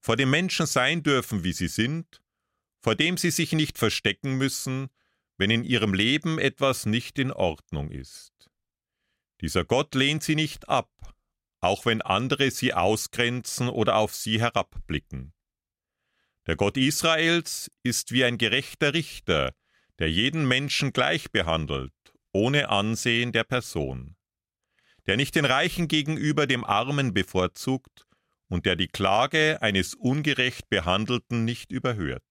vor 0.00 0.16
dem 0.16 0.30
Menschen 0.30 0.66
sein 0.66 1.04
dürfen, 1.04 1.44
wie 1.44 1.52
sie 1.52 1.68
sind, 1.68 2.20
vor 2.80 2.96
dem 2.96 3.16
sie 3.16 3.30
sich 3.30 3.52
nicht 3.52 3.78
verstecken 3.78 4.38
müssen, 4.38 4.88
wenn 5.36 5.50
in 5.50 5.62
ihrem 5.62 5.94
Leben 5.94 6.40
etwas 6.40 6.84
nicht 6.84 7.20
in 7.20 7.30
Ordnung 7.30 7.92
ist. 7.92 8.50
Dieser 9.40 9.64
Gott 9.64 9.94
lehnt 9.94 10.24
sie 10.24 10.34
nicht 10.34 10.68
ab, 10.68 10.90
auch 11.60 11.86
wenn 11.86 12.02
andere 12.02 12.50
sie 12.50 12.74
ausgrenzen 12.74 13.68
oder 13.68 13.96
auf 13.96 14.16
sie 14.16 14.40
herabblicken. 14.40 15.32
Der 16.48 16.56
Gott 16.56 16.76
Israels 16.76 17.70
ist 17.84 18.10
wie 18.10 18.24
ein 18.24 18.36
gerechter 18.36 18.94
Richter, 18.94 19.54
der 20.00 20.10
jeden 20.10 20.48
Menschen 20.48 20.92
gleich 20.92 21.30
behandelt, 21.30 21.92
ohne 22.32 22.68
Ansehen 22.68 23.30
der 23.30 23.44
Person 23.44 24.16
der 25.10 25.16
nicht 25.16 25.34
den 25.34 25.44
Reichen 25.44 25.88
gegenüber 25.88 26.46
dem 26.46 26.62
Armen 26.62 27.12
bevorzugt 27.12 28.06
und 28.46 28.64
der 28.64 28.76
die 28.76 28.86
Klage 28.86 29.58
eines 29.60 29.94
ungerecht 29.94 30.68
Behandelten 30.68 31.44
nicht 31.44 31.72
überhört. 31.72 32.22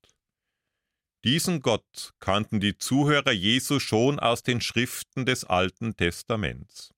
Diesen 1.25 1.59
Gott 1.59 2.13
kannten 2.21 2.61
die 2.61 2.77
Zuhörer 2.77 3.33
Jesu 3.33 3.81
schon 3.81 4.17
aus 4.17 4.43
den 4.43 4.61
Schriften 4.61 5.25
des 5.25 5.43
Alten 5.43 5.97
Testaments. 5.97 6.93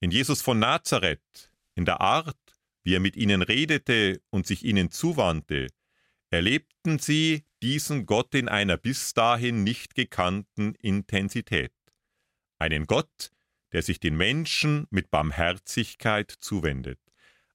In 0.00 0.10
Jesus 0.10 0.42
von 0.42 0.58
Nazareth, 0.58 1.52
in 1.76 1.84
der 1.84 2.00
Art, 2.00 2.36
wie 2.82 2.96
er 2.96 3.00
mit 3.00 3.14
ihnen 3.14 3.42
redete 3.42 4.20
und 4.30 4.48
sich 4.48 4.64
ihnen 4.64 4.90
zuwandte, 4.90 5.68
erlebten 6.30 6.98
sie 6.98 7.44
diesen 7.62 8.04
Gott 8.04 8.34
in 8.34 8.48
einer 8.48 8.78
bis 8.78 9.14
dahin 9.14 9.62
nicht 9.62 9.94
gekannten 9.94 10.74
Intensität. 10.74 11.72
Einen 12.58 12.88
Gott, 12.88 13.30
der 13.72 13.82
sich 13.82 14.00
den 14.00 14.16
Menschen 14.16 14.86
mit 14.90 15.10
Barmherzigkeit 15.10 16.30
zuwendet. 16.30 17.00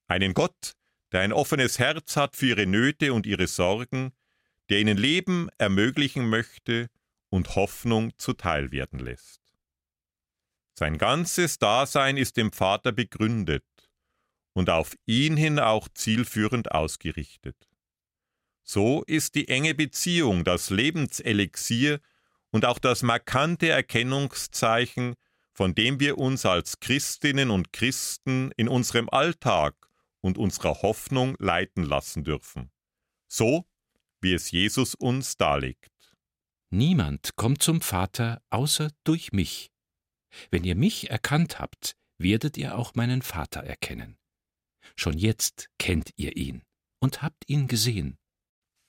Einen 0.07 0.33
Gott, 0.33 0.73
der 1.11 1.21
ein 1.21 1.33
offenes 1.33 1.79
Herz 1.79 2.15
hat 2.15 2.35
für 2.35 2.47
ihre 2.47 2.65
Nöte 2.65 3.13
und 3.13 3.25
ihre 3.25 3.47
Sorgen, 3.47 4.11
der 4.69 4.79
ihnen 4.79 4.97
Leben 4.97 5.49
ermöglichen 5.57 6.29
möchte 6.29 6.89
und 7.29 7.55
Hoffnung 7.55 8.11
zuteil 8.17 8.71
werden 8.71 8.99
lässt. 8.99 9.41
Sein 10.73 10.97
ganzes 10.97 11.57
Dasein 11.59 12.17
ist 12.17 12.37
dem 12.37 12.51
Vater 12.51 12.91
begründet 12.91 13.65
und 14.53 14.69
auf 14.69 14.95
ihn 15.05 15.37
hin 15.37 15.59
auch 15.59 15.87
zielführend 15.93 16.71
ausgerichtet. 16.71 17.55
So 18.63 19.03
ist 19.03 19.35
die 19.35 19.47
enge 19.47 19.73
Beziehung 19.73 20.43
das 20.43 20.69
Lebenselixier 20.69 21.99
und 22.51 22.65
auch 22.65 22.79
das 22.79 23.01
markante 23.01 23.69
Erkennungszeichen 23.69 25.15
von 25.57 25.73
dem 25.73 25.99
wir 25.99 26.19
uns 26.19 26.45
als 26.45 26.79
Christinnen 26.79 27.49
und 27.49 27.73
Christen 27.73 28.51
in 28.57 28.67
unserem 28.67 29.09
Alltag 29.09 29.89
und 30.21 30.37
unserer 30.37 30.83
Hoffnung 30.83 31.35
leiten 31.39 31.83
lassen 31.83 32.23
dürfen. 32.23 32.69
So, 33.27 33.65
wie 34.21 34.33
es 34.33 34.51
Jesus 34.51 34.93
uns 34.93 35.35
darlegt. 35.35 36.15
Niemand 36.69 37.35
kommt 37.37 37.63
zum 37.63 37.81
Vater 37.81 38.39
außer 38.51 38.91
durch 39.03 39.31
mich. 39.31 39.71
Wenn 40.51 40.63
ihr 40.63 40.75
mich 40.75 41.09
erkannt 41.09 41.57
habt, 41.57 41.95
werdet 42.19 42.55
ihr 42.57 42.77
auch 42.77 42.93
meinen 42.93 43.23
Vater 43.23 43.61
erkennen. 43.61 44.19
Schon 44.95 45.17
jetzt 45.17 45.69
kennt 45.79 46.11
ihr 46.17 46.37
ihn 46.37 46.61
und 46.99 47.23
habt 47.23 47.49
ihn 47.49 47.67
gesehen. 47.67 48.19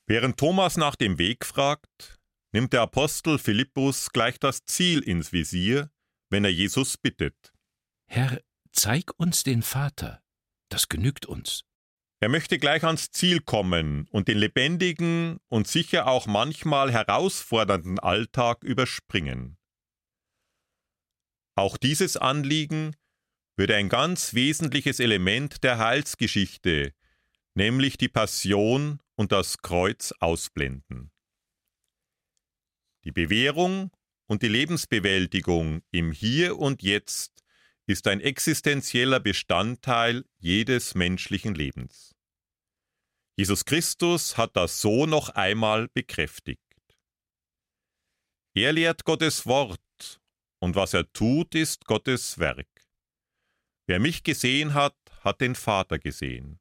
Während 0.07 0.39
Thomas 0.39 0.77
nach 0.77 0.97
dem 0.97 1.17
Weg 1.17 1.47
fragt, 1.47 2.21
nimmt 2.53 2.75
der 2.75 2.83
Apostel 2.83 3.39
Philippus 3.39 4.11
gleich 4.11 4.39
das 4.39 4.67
Ziel 4.67 5.01
ins 5.01 5.33
Visier, 5.33 5.91
wenn 6.31 6.45
er 6.45 6.53
Jesus 6.53 6.97
bittet. 6.97 7.53
Herr, 8.07 8.41
zeig 8.73 9.19
uns 9.19 9.43
den 9.43 9.63
Vater, 9.63 10.23
das 10.69 10.89
genügt 10.89 11.27
uns. 11.27 11.65
Er 12.21 12.29
möchte 12.29 12.59
gleich 12.59 12.83
ans 12.85 13.11
Ziel 13.13 13.41
kommen 13.41 14.09
und 14.11 14.27
den 14.27 14.39
lebendigen 14.39 15.39
und 15.49 15.69
sicher 15.69 16.09
auch 16.09 16.27
manchmal 16.27 16.91
herausfordernden 16.91 18.01
Alltag 18.01 18.65
überspringen. 18.65 19.57
Auch 21.55 21.77
dieses 21.77 22.17
Anliegen 22.17 22.97
würde 23.57 23.77
ein 23.77 23.89
ganz 23.89 24.35
wesentliches 24.35 25.01
Element 25.01 25.63
der 25.65 25.79
Heilsgeschichte, 25.79 26.93
nämlich 27.55 27.99
die 27.99 28.09
Passion 28.09 29.01
und 29.17 29.33
das 29.33 29.59
Kreuz 29.59 30.13
ausblenden. 30.21 31.11
Die 33.05 33.13
Bewährung 33.13 33.91
und 34.29 34.43
die 34.43 34.49
Lebensbewältigung 34.49 35.83
im 35.91 36.13
Hier 36.13 36.59
und 36.59 36.83
Jetzt 36.83 37.43
ist 37.87 38.07
ein 38.07 38.21
existenzieller 38.21 39.19
Bestandteil 39.19 40.25
jedes 40.39 40.95
menschlichen 40.95 41.55
Lebens. 41.55 42.15
Jesus 43.37 43.65
Christus 43.65 44.37
hat 44.37 44.55
das 44.57 44.81
so 44.81 45.07
noch 45.07 45.31
einmal 45.31 45.89
bekräftigt. 45.89 46.61
Er 48.55 48.73
lehrt 48.73 49.05
Gottes 49.05 49.47
Wort, 49.47 49.81
und 50.61 50.75
was 50.75 50.93
er 50.93 51.11
tut, 51.13 51.55
ist 51.55 51.87
Gottes 51.87 52.39
Werk. 52.39 52.69
Wer 53.87 54.01
mich 54.01 54.25
gesehen 54.25 54.75
hat, 54.75 54.97
hat 55.21 55.41
den 55.41 55.55
Vater 55.55 55.99
gesehen. 55.99 56.61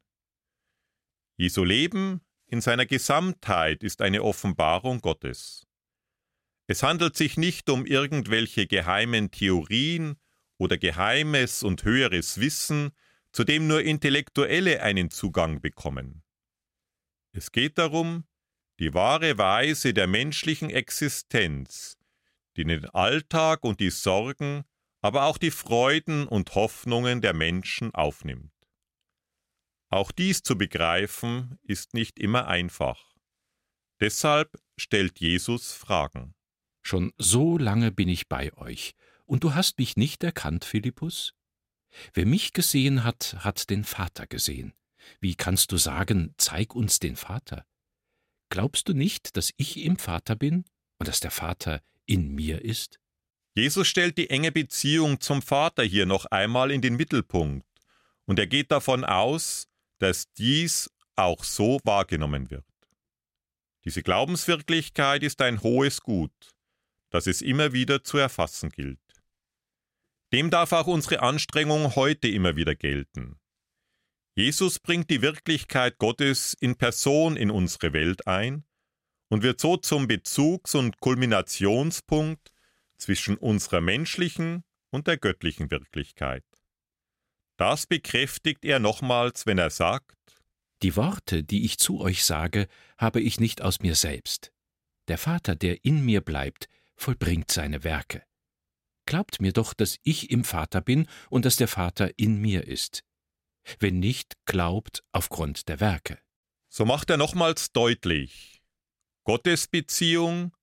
Jesu 1.36 1.64
Leben 1.66 2.22
in 2.46 2.62
seiner 2.62 2.86
Gesamtheit 2.86 3.84
ist 3.84 4.02
eine 4.02 4.24
Offenbarung 4.24 5.02
Gottes. 5.02 5.67
Es 6.68 6.84
handelt 6.84 7.16
sich 7.16 7.38
nicht 7.38 7.70
um 7.70 7.86
irgendwelche 7.86 8.68
geheimen 8.68 9.32
Theorien 9.32 10.18
oder 10.58 10.78
geheimes 10.78 11.64
und 11.64 11.84
höheres 11.84 12.40
Wissen, 12.40 12.92
zu 13.32 13.46
dem 13.46 13.68
nur 13.68 13.82
Intellektuelle 13.82 14.82
einen 14.82 15.10
Zugang 15.10 15.62
bekommen. 15.62 16.24
Es 17.32 17.52
geht 17.52 17.78
darum, 17.78 18.26
die 18.80 18.94
wahre 18.94 19.38
Weise 19.38 19.94
der 19.94 20.08
menschlichen 20.08 20.70
Existenz, 20.70 21.98
die 22.58 22.66
den 22.66 22.86
Alltag 22.86 23.64
und 23.64 23.80
die 23.80 23.90
Sorgen, 23.90 24.64
aber 25.02 25.24
auch 25.24 25.38
die 25.38 25.52
Freuden 25.52 26.28
und 26.28 26.54
Hoffnungen 26.56 27.22
der 27.22 27.34
Menschen 27.34 27.94
aufnimmt. 27.94 28.52
Auch 29.90 30.12
dies 30.12 30.44
zu 30.44 30.58
begreifen 30.58 31.58
ist 31.64 31.94
nicht 31.94 32.20
immer 32.20 32.48
einfach. 32.48 33.16
Deshalb 34.02 34.60
stellt 34.76 35.20
Jesus 35.20 35.74
Fragen. 35.74 36.37
Schon 36.88 37.12
so 37.18 37.58
lange 37.58 37.92
bin 37.92 38.08
ich 38.08 38.30
bei 38.30 38.54
euch, 38.54 38.96
und 39.26 39.44
du 39.44 39.54
hast 39.54 39.78
mich 39.78 39.98
nicht 39.98 40.24
erkannt, 40.24 40.64
Philippus? 40.64 41.34
Wer 42.14 42.26
mich 42.26 42.54
gesehen 42.54 43.04
hat, 43.04 43.36
hat 43.40 43.70
den 43.70 43.84
Vater 43.84 44.26
gesehen. 44.26 44.72
Wie 45.20 45.36
kannst 45.36 45.74
du 45.74 45.78
sagen, 45.78 46.34
zeig 46.38 46.74
uns 46.74 47.00
den 47.00 47.18
Vater? 47.18 47.66
Glaubst 48.48 48.88
du 48.88 48.94
nicht, 48.94 49.36
dass 49.36 49.52
ich 49.58 49.84
im 49.84 49.98
Vater 49.98 50.38
bin 50.38 50.64
und 50.98 51.10
dass 51.10 51.20
der 51.20 51.32
Vater 51.32 51.82
in 52.06 52.34
mir 52.34 52.62
ist? 52.64 53.02
Jesus 53.54 53.86
stellt 53.86 54.18
die 54.18 54.30
enge 54.30 54.54
Beziehung 54.54 55.20
zum 55.20 55.42
Vater 55.42 55.84
hier 55.84 56.06
noch 56.06 56.24
einmal 56.28 56.72
in 56.72 56.80
den 56.80 56.96
Mittelpunkt, 56.96 57.68
und 58.24 58.40
er 58.40 58.48
geht 58.48 58.72
davon 58.72 59.04
aus, 59.04 59.68
dass 59.98 60.32
dies 60.36 60.90
auch 61.18 61.44
so 61.44 61.82
wahrgenommen 61.84 62.50
wird. 62.50 62.64
Diese 63.84 64.04
Glaubenswirklichkeit 64.04 65.22
ist 65.24 65.42
ein 65.42 65.62
hohes 65.64 66.02
Gut, 66.02 66.32
das 67.10 67.28
es 67.28 67.42
immer 67.42 67.74
wieder 67.74 68.04
zu 68.04 68.18
erfassen 68.18 68.70
gilt. 68.70 69.00
Dem 70.34 70.50
darf 70.50 70.74
auch 70.74 70.88
unsere 70.88 71.22
Anstrengung 71.22 71.96
heute 71.96 72.28
immer 72.28 72.56
wieder 72.56 72.76
gelten. 72.76 73.40
Jesus 74.36 74.80
bringt 74.80 75.10
die 75.10 75.22
Wirklichkeit 75.22 75.98
Gottes 75.98 76.56
in 76.60 76.76
Person 76.76 77.38
in 77.38 77.50
unsere 77.50 77.94
Welt 77.94 78.28
ein 78.28 78.66
und 79.30 79.42
wird 79.42 79.60
so 79.60 79.78
zum 79.78 80.08
Bezugs- 80.08 80.76
und 80.76 81.00
Kulminationspunkt 81.00 82.52
zwischen 82.98 83.38
unserer 83.38 83.82
menschlichen 83.82 84.64
und 84.90 85.08
der 85.08 85.18
göttlichen 85.18 85.72
Wirklichkeit. 85.72 86.46
Das 87.58 87.88
bekräftigt 87.88 88.64
er 88.64 88.80
nochmals, 88.80 89.46
wenn 89.46 89.58
er 89.58 89.70
sagt, 89.72 90.16
Die 90.84 90.96
Worte, 90.96 91.44
die 91.44 91.66
ich 91.66 91.80
zu 91.80 92.00
euch 92.00 92.24
sage, 92.24 92.68
habe 93.00 93.20
ich 93.20 93.40
nicht 93.40 93.64
aus 93.64 93.80
mir 93.80 93.96
selbst. 93.96 94.52
Der 95.08 95.18
Vater, 95.18 95.56
der 95.56 95.84
in 95.84 96.06
mir 96.06 96.22
bleibt, 96.22 96.70
vollbringt 96.98 97.52
seine 97.52 97.84
Werke. 97.84 98.24
Glaubt 99.06 99.40
mir 99.40 99.54
doch, 99.54 99.74
dass 99.74 100.00
ich 100.04 100.32
im 100.32 100.44
Vater 100.44 100.82
bin 100.82 101.08
und 101.30 101.46
dass 101.46 101.56
der 101.56 101.70
Vater 101.70 102.12
in 102.18 102.42
mir 102.42 102.68
ist. 102.68 103.04
Wenn 103.80 104.00
nicht, 104.00 104.34
glaubt 104.46 105.04
aufgrund 105.12 105.70
der 105.70 105.80
Werke. 105.80 106.20
So 106.70 106.86
macht 106.86 107.10
er 107.10 107.18
nochmals 107.18 107.72
deutlich, 107.72 108.62
Gottesbeziehung 109.24 110.56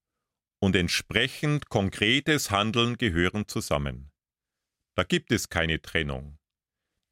und 0.61 0.77
entsprechend 0.77 1.69
konkretes 1.69 2.51
Handeln 2.51 2.97
gehören 2.97 3.49
zusammen. 3.49 4.13
Da 4.95 5.05
gibt 5.05 5.33
es 5.33 5.49
keine 5.49 5.83
Trennung. 5.83 6.39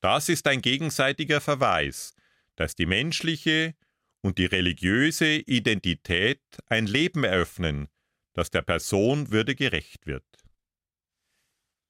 Das 0.01 0.29
ist 0.29 0.47
ein 0.47 0.63
gegenseitiger 0.63 1.41
Verweis, 1.41 2.15
dass 2.57 2.75
die 2.75 2.87
menschliche 2.87 3.75
und 4.23 4.39
die 4.39 4.47
religiöse 4.47 5.37
Identität 5.37 6.43
ein 6.67 6.87
Leben 6.87 7.25
eröffnen, 7.25 7.89
das 8.33 8.51
der 8.51 8.63
Person 8.63 9.31
würde 9.31 9.55
gerecht 9.55 10.07
wird. 10.07 10.25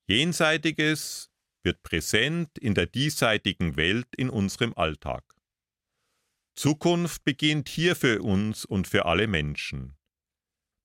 Jenseitiges 0.08 1.30
wird 1.62 1.82
präsent 1.82 2.58
in 2.58 2.74
der 2.74 2.86
diesseitigen 2.86 3.76
Welt 3.76 4.08
in 4.16 4.30
unserem 4.30 4.74
Alltag. 4.74 5.24
Zukunft 6.54 7.24
beginnt 7.24 7.68
hier 7.68 7.96
für 7.96 8.22
uns 8.22 8.64
und 8.64 8.86
für 8.86 9.06
alle 9.06 9.26
Menschen. 9.26 9.96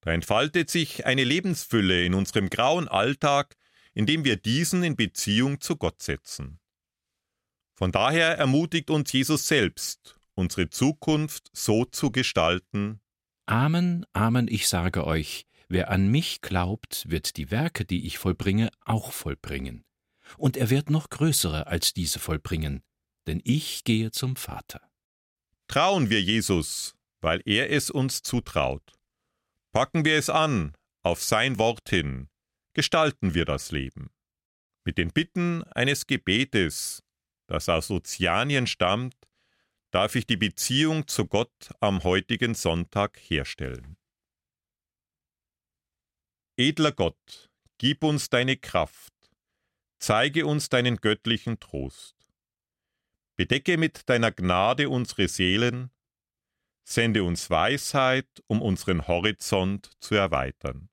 Da 0.02 0.14
entfaltet 0.14 0.70
sich 0.70 1.06
eine 1.06 1.24
Lebensfülle 1.24 2.06
in 2.06 2.14
unserem 2.14 2.50
grauen 2.50 2.88
Alltag, 2.88 3.58
indem 3.94 4.24
wir 4.24 4.38
diesen 4.38 4.84
in 4.84 4.96
Beziehung 4.96 5.60
zu 5.60 5.76
Gott 5.76 6.02
setzen. 6.02 6.60
Von 7.76 7.92
daher 7.92 8.38
ermutigt 8.38 8.90
uns 8.90 9.12
Jesus 9.12 9.48
selbst, 9.48 10.20
unsere 10.36 10.70
Zukunft 10.70 11.50
so 11.54 11.84
zu 11.84 12.12
gestalten. 12.12 13.02
Amen, 13.48 14.06
Amen, 14.12 14.50
ich 14.50 14.68
sage 14.68 15.08
euch, 15.08 15.48
wer 15.70 15.90
an 15.90 16.10
mich 16.10 16.42
glaubt, 16.42 17.10
wird 17.10 17.38
die 17.38 17.50
Werke, 17.50 17.86
die 17.86 18.06
ich 18.06 18.18
vollbringe, 18.18 18.70
auch 18.84 19.14
vollbringen. 19.14 19.86
Und 20.38 20.58
er 20.58 20.70
wird 20.70 20.90
noch 20.90 21.10
größere 21.10 21.66
als 21.66 21.94
diese 21.94 22.20
vollbringen, 22.20 22.84
denn 23.26 23.42
ich 23.46 23.86
gehe 23.86 24.12
zum 24.12 24.36
Vater. 24.36 24.82
Trauen 25.70 26.10
wir 26.10 26.22
Jesus, 26.22 26.96
weil 27.22 27.42
er 27.46 27.72
es 27.72 27.90
uns 27.90 28.22
zutraut. 28.22 28.84
Packen 29.72 30.04
wir 30.04 30.18
es 30.18 30.30
an, 30.30 30.74
auf 31.02 31.24
sein 31.24 31.58
Wort 31.58 31.90
hin, 31.90 32.28
gestalten 32.74 33.34
wir 33.34 33.46
das 33.46 33.72
Leben. 33.72 34.10
Mit 34.84 34.98
den 34.98 35.14
Bitten 35.14 35.64
eines 35.72 36.06
Gebetes, 36.06 37.02
das 37.48 37.70
aus 37.70 37.90
Ozeanien 37.92 38.68
stammt, 38.68 39.16
darf 39.92 40.16
ich 40.16 40.28
die 40.28 40.38
Beziehung 40.38 41.08
zu 41.08 41.26
Gott 41.26 41.72
am 41.80 42.04
heutigen 42.04 42.56
Sonntag 42.56 43.18
herstellen. 43.18 43.98
Edler 46.58 46.92
Gott, 46.92 47.50
gib 47.78 48.04
uns 48.04 48.30
deine 48.30 48.58
Kraft, 48.58 49.14
zeige 50.00 50.46
uns 50.46 50.70
deinen 50.70 50.98
göttlichen 50.98 51.60
Trost. 51.60 52.16
Bedecke 53.36 53.78
mit 53.78 54.10
deiner 54.10 54.32
Gnade 54.32 54.90
unsere 54.90 55.28
Seelen, 55.28 55.92
sende 56.84 57.24
uns 57.24 57.50
Weisheit, 57.50 58.44
um 58.48 58.62
unseren 58.62 59.08
Horizont 59.08 59.92
zu 60.00 60.16
erweitern. 60.16 60.90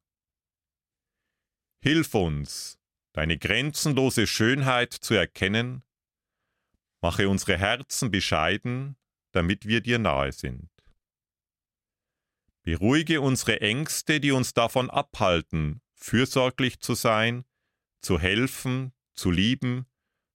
Hilf 1.82 2.14
uns, 2.14 2.78
deine 3.12 3.38
grenzenlose 3.38 4.26
Schönheit 4.26 4.92
zu 4.92 5.14
erkennen, 5.14 5.82
mache 7.04 7.28
unsere 7.28 7.58
Herzen 7.58 8.10
bescheiden, 8.10 8.96
damit 9.32 9.66
wir 9.68 9.82
dir 9.82 9.98
nahe 9.98 10.32
sind. 10.32 10.70
Beruhige 12.62 13.20
unsere 13.20 13.60
Ängste, 13.60 14.20
die 14.20 14.32
uns 14.32 14.54
davon 14.54 14.88
abhalten, 14.88 15.82
fürsorglich 15.92 16.80
zu 16.80 16.94
sein, 16.94 17.44
zu 18.00 18.18
helfen, 18.18 18.94
zu 19.12 19.30
lieben, 19.30 19.84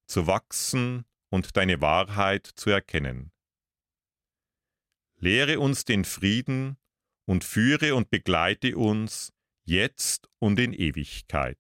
zu 0.06 0.28
wachsen 0.28 1.06
und 1.30 1.58
deine 1.58 1.82
Wahrheit 1.82 2.46
zu 2.46 2.70
erkennen. 2.70 3.32
Lehre 5.18 5.60
uns 5.60 5.86
den 5.86 6.06
Frieden 6.06 6.78
und 7.26 7.44
führe 7.44 7.96
und 7.96 8.12
begleite 8.12 8.78
uns 8.78 9.34
jetzt 9.64 10.30
und 10.38 10.60
in 10.60 10.74
Ewigkeit. 10.74 11.58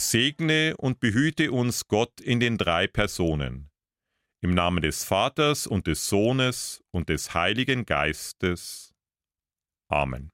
Segne 0.00 0.76
und 0.78 0.98
behüte 1.00 1.52
uns 1.52 1.86
Gott 1.86 2.20
in 2.20 2.40
den 2.40 2.58
drei 2.58 2.86
Personen. 2.86 3.70
Im 4.42 4.54
Namen 4.54 4.82
des 4.82 5.04
Vaters 5.04 5.66
und 5.66 5.86
des 5.86 6.08
Sohnes 6.08 6.82
und 6.90 7.10
des 7.10 7.34
Heiligen 7.34 7.84
Geistes. 7.84 8.94
Amen. 9.88 10.32